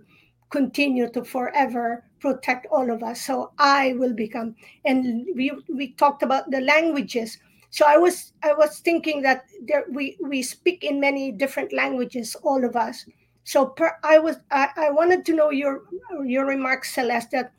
[0.52, 3.22] continue to forever protect all of us.
[3.22, 4.56] So i will become
[4.86, 7.40] and we we talked about the languages.
[7.72, 12.36] So i was i was thinking that there we we speak in many different languages
[12.44, 13.06] all of us
[13.48, 15.84] so per, i was I, I wanted to know your
[16.26, 17.54] your remarks celeste that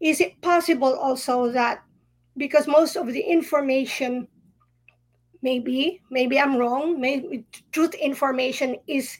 [0.00, 1.82] is it possible also that
[2.38, 4.26] because most of the information
[5.42, 9.18] maybe maybe i'm wrong maybe truth information is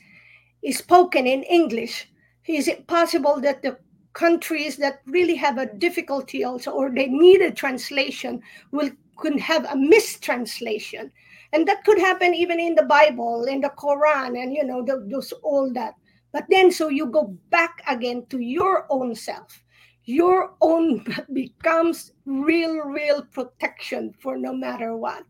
[0.63, 2.11] is spoken in english.
[2.47, 3.79] Is it possible that the
[4.15, 8.41] countries that really have a difficulty also or they need a translation
[8.73, 11.13] will could have a mistranslation
[11.53, 15.33] and that could happen even in the bible in the quran and you know those
[15.43, 15.95] all that
[16.33, 19.63] but then so you go back again to your own self
[20.09, 25.23] your own becomes real, real protection for no matter what.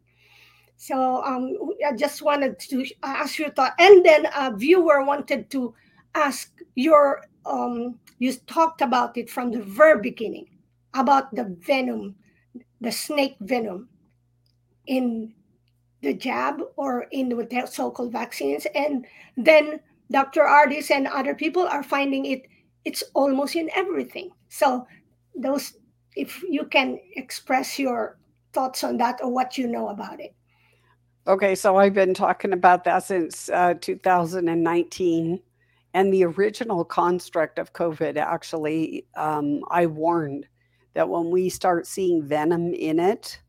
[0.76, 1.52] So um,
[1.84, 3.74] I just wanted to ask your thought.
[3.80, 5.74] And then a viewer wanted to
[6.14, 10.46] ask your, um, you talked about it from the very beginning
[10.94, 12.14] about the venom,
[12.80, 13.88] the snake venom
[14.86, 15.34] in
[16.02, 18.66] the jab or in the so-called vaccines.
[18.74, 19.80] And then
[20.10, 20.42] Dr.
[20.42, 22.42] Ardis and other people are finding it,
[22.84, 24.30] it's almost in everything.
[24.48, 24.86] So
[25.34, 25.74] those,
[26.16, 28.18] if you can express your
[28.52, 30.34] thoughts on that or what you know about it.
[31.26, 35.40] Okay, so I've been talking about that since uh, 2019.
[35.94, 40.46] And the original construct of COVID, actually, um, I warned
[40.94, 43.40] that when we start seeing venom in it,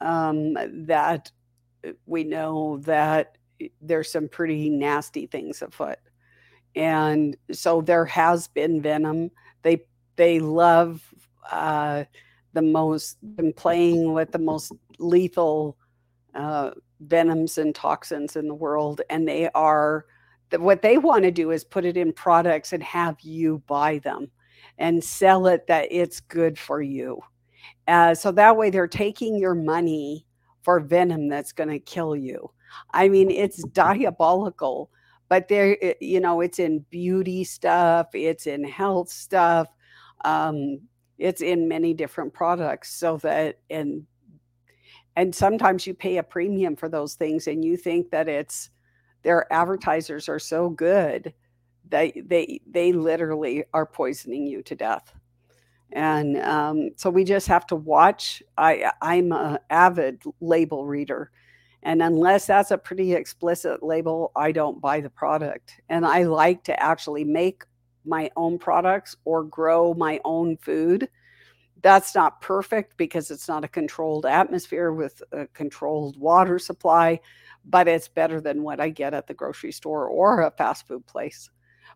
[0.00, 0.54] um,
[0.86, 1.30] that
[2.06, 3.38] we know that
[3.80, 5.98] there's some pretty nasty things afoot.
[6.74, 9.30] And so there has been venom.
[9.62, 9.82] They
[10.16, 11.02] they love
[11.50, 12.04] uh,
[12.52, 15.76] the most been playing with the most lethal
[16.34, 16.70] uh,
[17.00, 20.06] venoms and toxins in the world, and they are
[20.58, 24.30] what they want to do is put it in products and have you buy them
[24.78, 27.20] and sell it that it's good for you.
[27.88, 30.25] Uh, so that way they're taking your money
[30.66, 32.50] for venom that's going to kill you.
[32.92, 34.90] I mean, it's diabolical,
[35.28, 39.68] but there, you know, it's in beauty stuff, it's in health stuff,
[40.24, 40.80] um,
[41.18, 42.92] it's in many different products.
[42.96, 44.04] So that, and,
[45.14, 48.70] and sometimes you pay a premium for those things and you think that it's,
[49.22, 51.32] their advertisers are so good
[51.90, 55.14] that they, they literally are poisoning you to death
[55.92, 58.42] and um, so we just have to watch.
[58.58, 61.30] I i'm an avid label reader.
[61.82, 65.80] And unless that's a pretty explicit label i don't buy the product.
[65.88, 67.64] And i like to actually make
[68.04, 71.08] my own products or grow my own food.
[71.82, 77.20] That's not perfect because it's not a controlled atmosphere with a controlled water supply
[77.68, 81.04] but it's better than what i get at the grocery store or a fast food
[81.06, 81.50] place.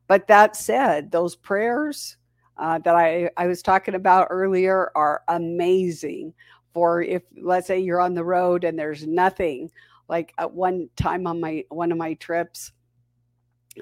[0.07, 2.17] But that said those prayers
[2.61, 6.35] uh, that I, I was talking about earlier are amazing
[6.75, 9.71] for if let's say you're on the road and there's nothing
[10.09, 12.71] like at one time on my one of my trips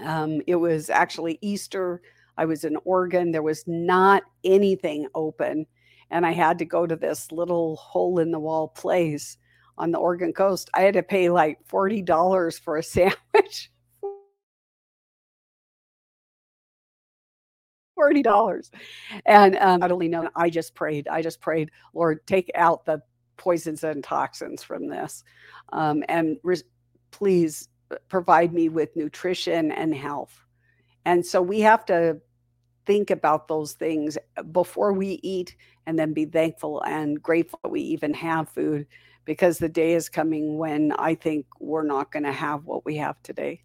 [0.05, 2.01] um, it was actually easter
[2.39, 5.67] i was in oregon there was not anything open
[6.11, 9.37] and i had to go to this little hole in the wall place
[9.79, 10.69] on the oregon coast.
[10.75, 13.71] I had to pay like $40 for a sandwich
[17.99, 18.71] forty dollars.
[19.27, 21.09] And um, not only know, I just prayed.
[21.09, 23.03] I just prayed, Lord, take out the
[23.37, 25.25] poisons and toxins from this,
[25.73, 26.69] um, and re-
[27.11, 27.69] please
[28.09, 30.45] provide me with nutrition and health.
[31.05, 32.21] And so we have to
[32.85, 34.19] think about those things
[34.53, 38.87] before we eat, and then be thankful and grateful that we even have food,
[39.25, 42.97] because the day is coming when I think we're not going to have what we
[42.97, 43.63] have today.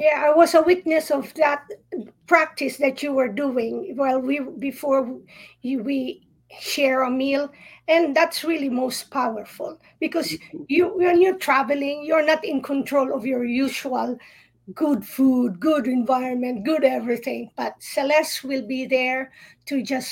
[0.00, 1.68] Yeah, I was a witness of that
[2.26, 3.94] practice that you were doing.
[3.96, 5.02] Well, we before
[5.62, 6.26] we
[6.58, 7.50] share a meal,
[7.86, 10.36] and that's really most powerful because
[10.68, 14.18] you when you're traveling, you're not in control of your usual
[14.74, 17.50] good food, good environment, good everything.
[17.56, 19.32] But Celeste will be there
[19.66, 20.10] to just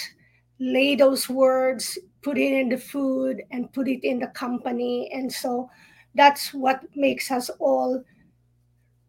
[0.61, 5.33] lay those words, put it in the food, and put it in the company, and
[5.33, 5.71] so
[6.15, 8.05] that's what makes us all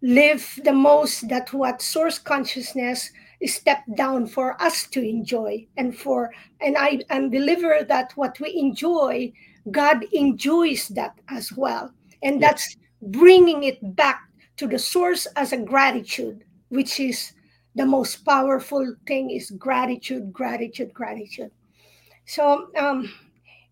[0.01, 3.11] live the most that what source consciousness
[3.41, 6.31] is stepped down for us to enjoy and for
[6.61, 9.31] and i am believer that what we enjoy
[9.71, 11.91] god enjoys that as well.
[12.23, 14.21] And that's bringing it back
[14.57, 17.33] to the source as a gratitude which is
[17.75, 21.51] the most powerful thing is gratitude gratitude gratitude.
[22.25, 23.11] So um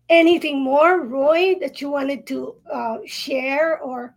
[0.08, 4.14] anything more roy that you wanted to uh, share or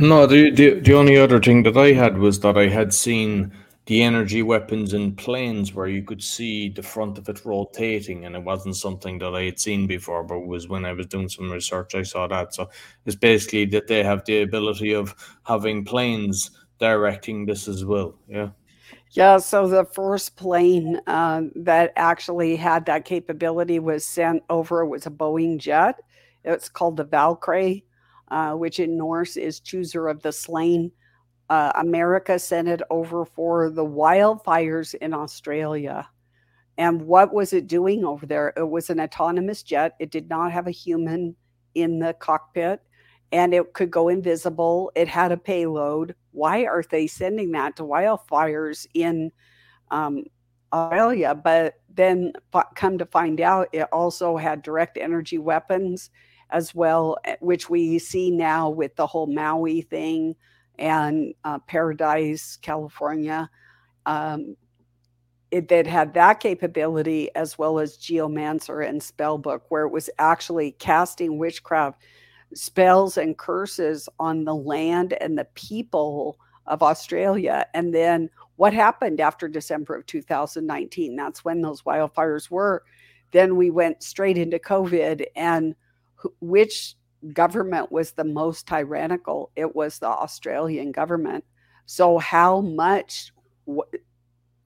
[0.00, 3.52] No, the, the the only other thing that I had was that I had seen
[3.86, 8.36] the energy weapons in planes where you could see the front of it rotating, and
[8.36, 11.50] it wasn't something that I had seen before, but was when I was doing some
[11.50, 12.54] research I saw that.
[12.54, 12.70] So
[13.06, 18.14] it's basically that they have the ability of having planes directing this as well.
[18.28, 18.50] Yeah.
[19.12, 24.88] Yeah, so the first plane uh, that actually had that capability was sent over it
[24.88, 25.96] was a Boeing jet.
[26.44, 27.84] It's called the Valkyrie
[28.30, 30.92] uh, which in Norse is chooser of the slain.
[31.50, 36.08] Uh, America sent it over for the wildfires in Australia.
[36.76, 38.52] And what was it doing over there?
[38.56, 39.94] It was an autonomous jet.
[39.98, 41.34] It did not have a human
[41.74, 42.80] in the cockpit.
[43.32, 44.90] and it could go invisible.
[44.94, 46.14] It had a payload.
[46.32, 49.30] Why are they sending that to wildfires in
[49.90, 50.24] um,
[50.72, 51.34] Australia?
[51.34, 52.32] But then
[52.74, 56.10] come to find out, it also had direct energy weapons
[56.50, 60.34] as well, eh, which we see now with the whole Maui thing
[60.78, 63.50] and uh, Paradise, California.
[64.06, 64.56] Um,
[65.50, 70.72] it that had that capability as well as geomancer and spellbook where it was actually
[70.72, 72.02] casting witchcraft
[72.54, 77.66] spells and curses on the land and the people of Australia.
[77.74, 81.16] And then what happened after December of 2019?
[81.16, 82.84] That's when those wildfires were.
[83.30, 85.24] Then we went straight into COVID.
[85.34, 85.74] And
[86.40, 86.96] which
[87.32, 89.50] government was the most tyrannical?
[89.56, 91.44] It was the Australian government.
[91.86, 93.32] So, how much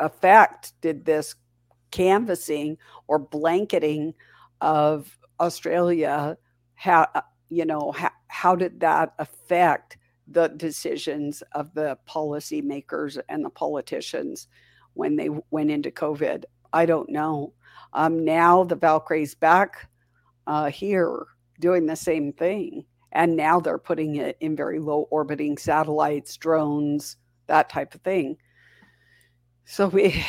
[0.01, 1.35] effect did this
[1.91, 4.15] canvassing or blanketing
[4.61, 6.37] of Australia
[6.75, 7.09] have?
[7.53, 14.49] you know, how, how did that affect the decisions of the policymakers and the politicians
[14.95, 16.45] when they went into COVID?
[16.73, 17.53] I don't know.
[17.93, 19.91] Um, now the Valkyrie's back
[20.47, 21.27] uh, here
[21.63, 22.85] doing the same thing.
[23.13, 27.17] And now they're putting it in very low orbiting satellites, drones,
[27.47, 28.37] that type of thing.
[29.65, 30.23] So we,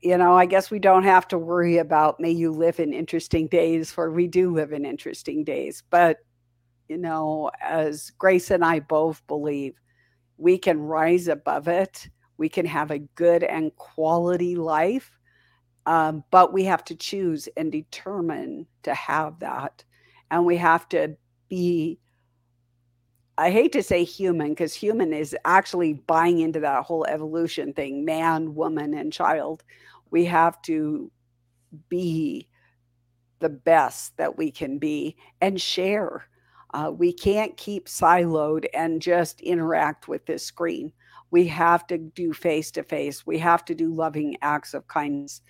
[0.00, 3.46] you know, I guess we don't have to worry about may you live in interesting
[3.46, 5.82] days, for we do live in interesting days.
[5.90, 6.18] But
[6.88, 9.74] you know, as Grace and I both believe,
[10.36, 12.08] we can rise above it.
[12.36, 15.18] We can have a good and quality life,
[15.86, 19.84] um, but we have to choose and determine to have that.
[20.30, 21.16] And we have to
[21.48, 21.98] be,
[23.36, 28.04] I hate to say human, because human is actually buying into that whole evolution thing
[28.04, 29.62] man, woman, and child.
[30.10, 31.10] We have to
[31.88, 32.48] be
[33.40, 36.28] the best that we can be and share
[36.74, 40.92] uh, we can't keep siloed and just interact with this screen.
[41.30, 43.24] We have to do face to face.
[43.24, 45.40] We have to do loving acts of kindness.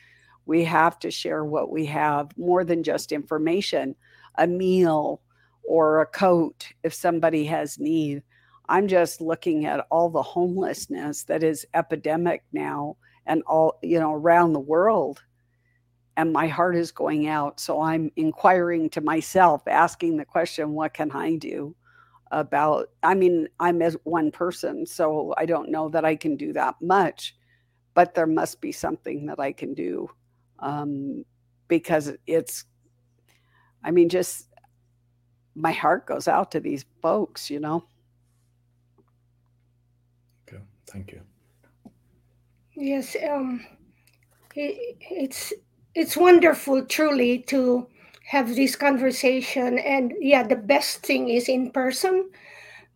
[0.44, 3.94] We have to share what we have more than just information,
[4.36, 5.20] a meal
[5.62, 8.22] or a coat if somebody has need.
[8.68, 12.96] I'm just looking at all the homelessness that is epidemic now
[13.26, 15.22] and all, you know, around the world
[16.16, 17.58] and my heart is going out.
[17.58, 21.74] So I'm inquiring to myself, asking the question, what can I do
[22.30, 22.90] about?
[23.02, 26.76] I mean, I'm as one person, so I don't know that I can do that
[26.80, 27.36] much,
[27.94, 30.08] but there must be something that I can do
[30.60, 31.24] um,
[31.68, 32.64] because it's,
[33.84, 34.48] I mean, just
[35.54, 37.84] my heart goes out to these folks, you know.
[40.48, 41.20] Okay, thank you.
[42.74, 43.64] Yes, um,
[44.54, 45.52] it, it's
[45.94, 47.86] it's wonderful truly to
[48.26, 52.30] have this conversation and yeah the best thing is in person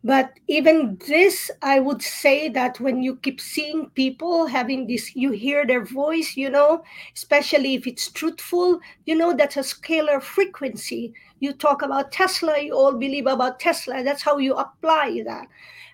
[0.05, 5.33] but even this i would say that when you keep seeing people having this you
[5.33, 6.83] hear their voice you know
[7.17, 11.13] especially if it's truthful you know that's a scalar frequency.
[11.41, 14.03] You talk about tesla you all believe about tesla.
[14.03, 15.47] That's how you apply that.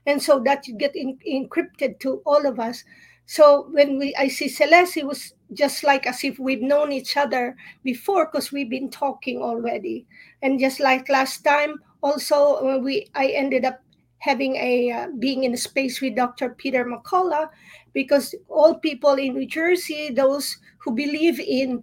[0.06, 2.84] And so that you get in, encrypted to all of us.
[3.26, 7.16] So when we I see Celeste, it was just like as if we've known each
[7.16, 10.06] other before because we've been talking already.
[10.42, 13.80] And just like last time, also uh, we I ended up
[14.24, 16.48] having a uh, being in a space with Dr.
[16.50, 17.50] Peter McCullough
[17.92, 21.82] because all people in New Jersey, those who believe in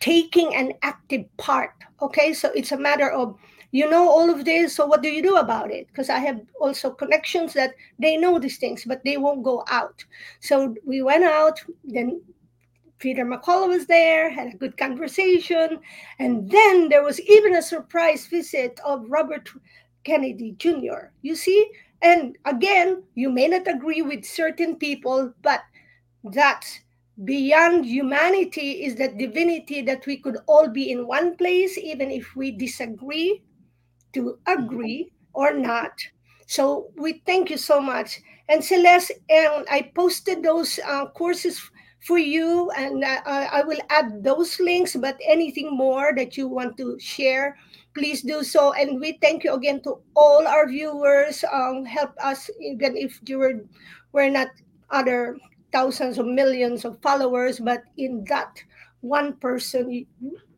[0.00, 1.70] taking an active part,
[2.02, 3.36] okay, so it's a matter of
[3.70, 6.40] you know all of this so what do you do about it because i have
[6.58, 10.02] also connections that they know these things but they won't go out
[10.40, 12.18] so we went out then
[12.98, 15.78] peter mccullough was there had a good conversation
[16.18, 19.50] and then there was even a surprise visit of robert
[20.08, 21.60] kennedy jr you see
[22.02, 25.62] and again you may not agree with certain people but
[26.24, 26.64] that
[27.24, 32.34] beyond humanity is that divinity that we could all be in one place even if
[32.36, 33.42] we disagree
[34.12, 35.92] to agree or not.
[36.46, 38.20] So we thank you so much.
[38.48, 41.60] And Celeste, and I posted those uh, courses
[42.06, 44.96] for you, and uh, I will add those links.
[44.96, 47.58] But anything more that you want to share,
[47.98, 48.72] please do so.
[48.72, 51.44] And we thank you again to all our viewers.
[51.52, 53.64] Um, help us, even if you were,
[54.12, 54.48] we're not
[54.90, 55.36] other
[55.72, 58.62] thousands of millions of followers, but in that
[59.00, 60.06] one person,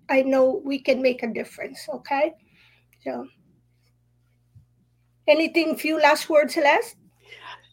[0.09, 1.89] I know we can make a difference.
[1.93, 2.35] Okay,
[3.03, 3.27] so
[5.31, 6.97] Anything, few last words, Celeste?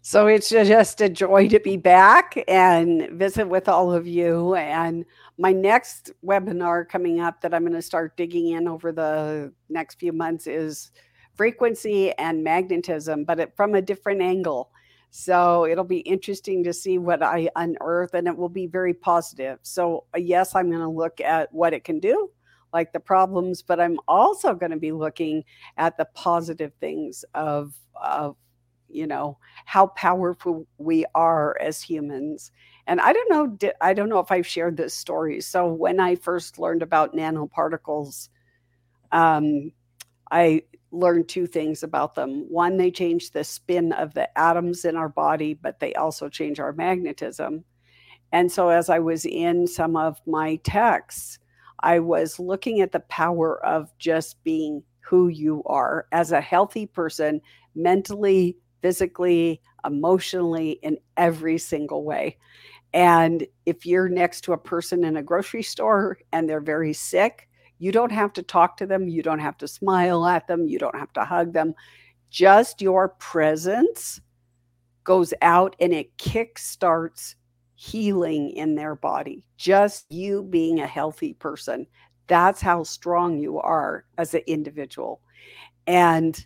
[0.03, 4.53] So it's just a joy to be back and visit with all of you.
[4.53, 5.05] And
[5.37, 9.99] my next webinar coming up that I'm going to start digging in over the next
[9.99, 10.91] few months is
[11.35, 14.71] frequency and magnetism, but it, from a different angle.
[15.11, 19.59] So it'll be interesting to see what I unearth, and it will be very positive.
[19.61, 22.29] So, uh, yes, I'm going to look at what it can do,
[22.73, 25.43] like the problems, but I'm also going to be looking
[25.77, 28.35] at the positive things of, of
[28.89, 32.51] you know how powerful we are as humans.
[32.87, 35.41] And i don't know i don't know if i've shared this story.
[35.41, 38.29] So when i first learned about nanoparticles
[39.11, 39.71] um,
[40.31, 40.61] i
[40.91, 42.45] learned two things about them.
[42.49, 46.59] One they change the spin of the atoms in our body but they also change
[46.59, 47.63] our magnetism.
[48.31, 51.39] And so as i was in some of my texts
[51.81, 56.85] i was looking at the power of just being who you are as a healthy
[56.85, 57.39] person
[57.75, 62.37] mentally physically, emotionally, in every single way.
[62.93, 67.47] And if you're next to a person in a grocery store and they're very sick,
[67.79, 69.07] you don't have to talk to them.
[69.07, 70.67] You don't have to smile at them.
[70.67, 71.75] You don't have to hug them.
[72.29, 74.19] Just your presence
[75.03, 77.35] goes out and it kick starts
[77.75, 79.45] healing in their body.
[79.57, 81.85] Just you being a healthy person.
[82.27, 85.21] That's how strong you are as an individual.
[85.85, 86.45] And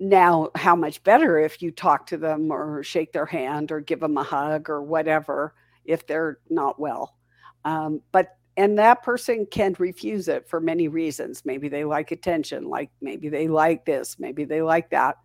[0.00, 4.00] now how much better if you talk to them or shake their hand or give
[4.00, 5.54] them a hug or whatever
[5.84, 7.16] if they're not well.
[7.64, 11.44] Um, but and that person can refuse it for many reasons.
[11.44, 15.16] Maybe they like attention like maybe they like this maybe they like that.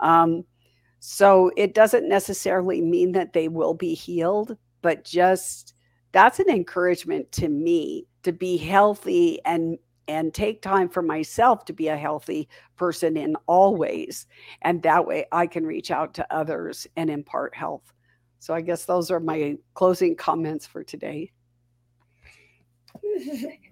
[0.00, 0.44] Um,
[1.00, 5.72] so it doesn't necessarily mean that they will be healed but just
[6.12, 9.78] that's an encouragement to me to be healthy and
[10.08, 14.26] and take time for myself to be a healthy person in all ways.
[14.62, 17.92] And that way I can reach out to others and impart health.
[18.38, 21.32] So I guess those are my closing comments for today.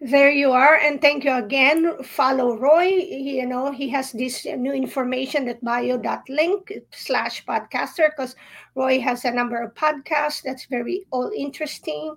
[0.00, 2.02] There you are, and thank you again.
[2.02, 2.86] Follow Roy.
[2.86, 8.34] You know he has this new information at bio.link slash podcaster because
[8.74, 12.16] Roy has a number of podcasts that's very all interesting,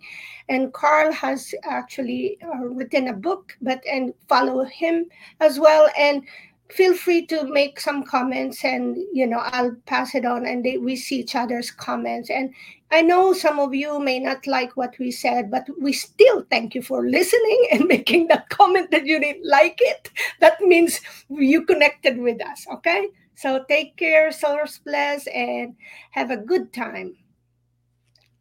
[0.49, 3.55] and Carl has actually uh, written a book.
[3.61, 5.05] But and follow him
[5.39, 6.23] as well, and
[6.69, 10.77] feel free to make some comments and you know i'll pass it on and they,
[10.77, 12.51] we see each other's comments and
[12.97, 16.75] i know some of you may not like what we said but we still thank
[16.75, 20.11] you for listening and making that comment that you didn't like it.
[20.39, 20.99] That means
[21.29, 23.09] you connected with us okay?
[23.35, 25.75] So take care source bless and
[26.11, 27.17] have a good time.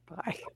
[0.08, 0.53] Bye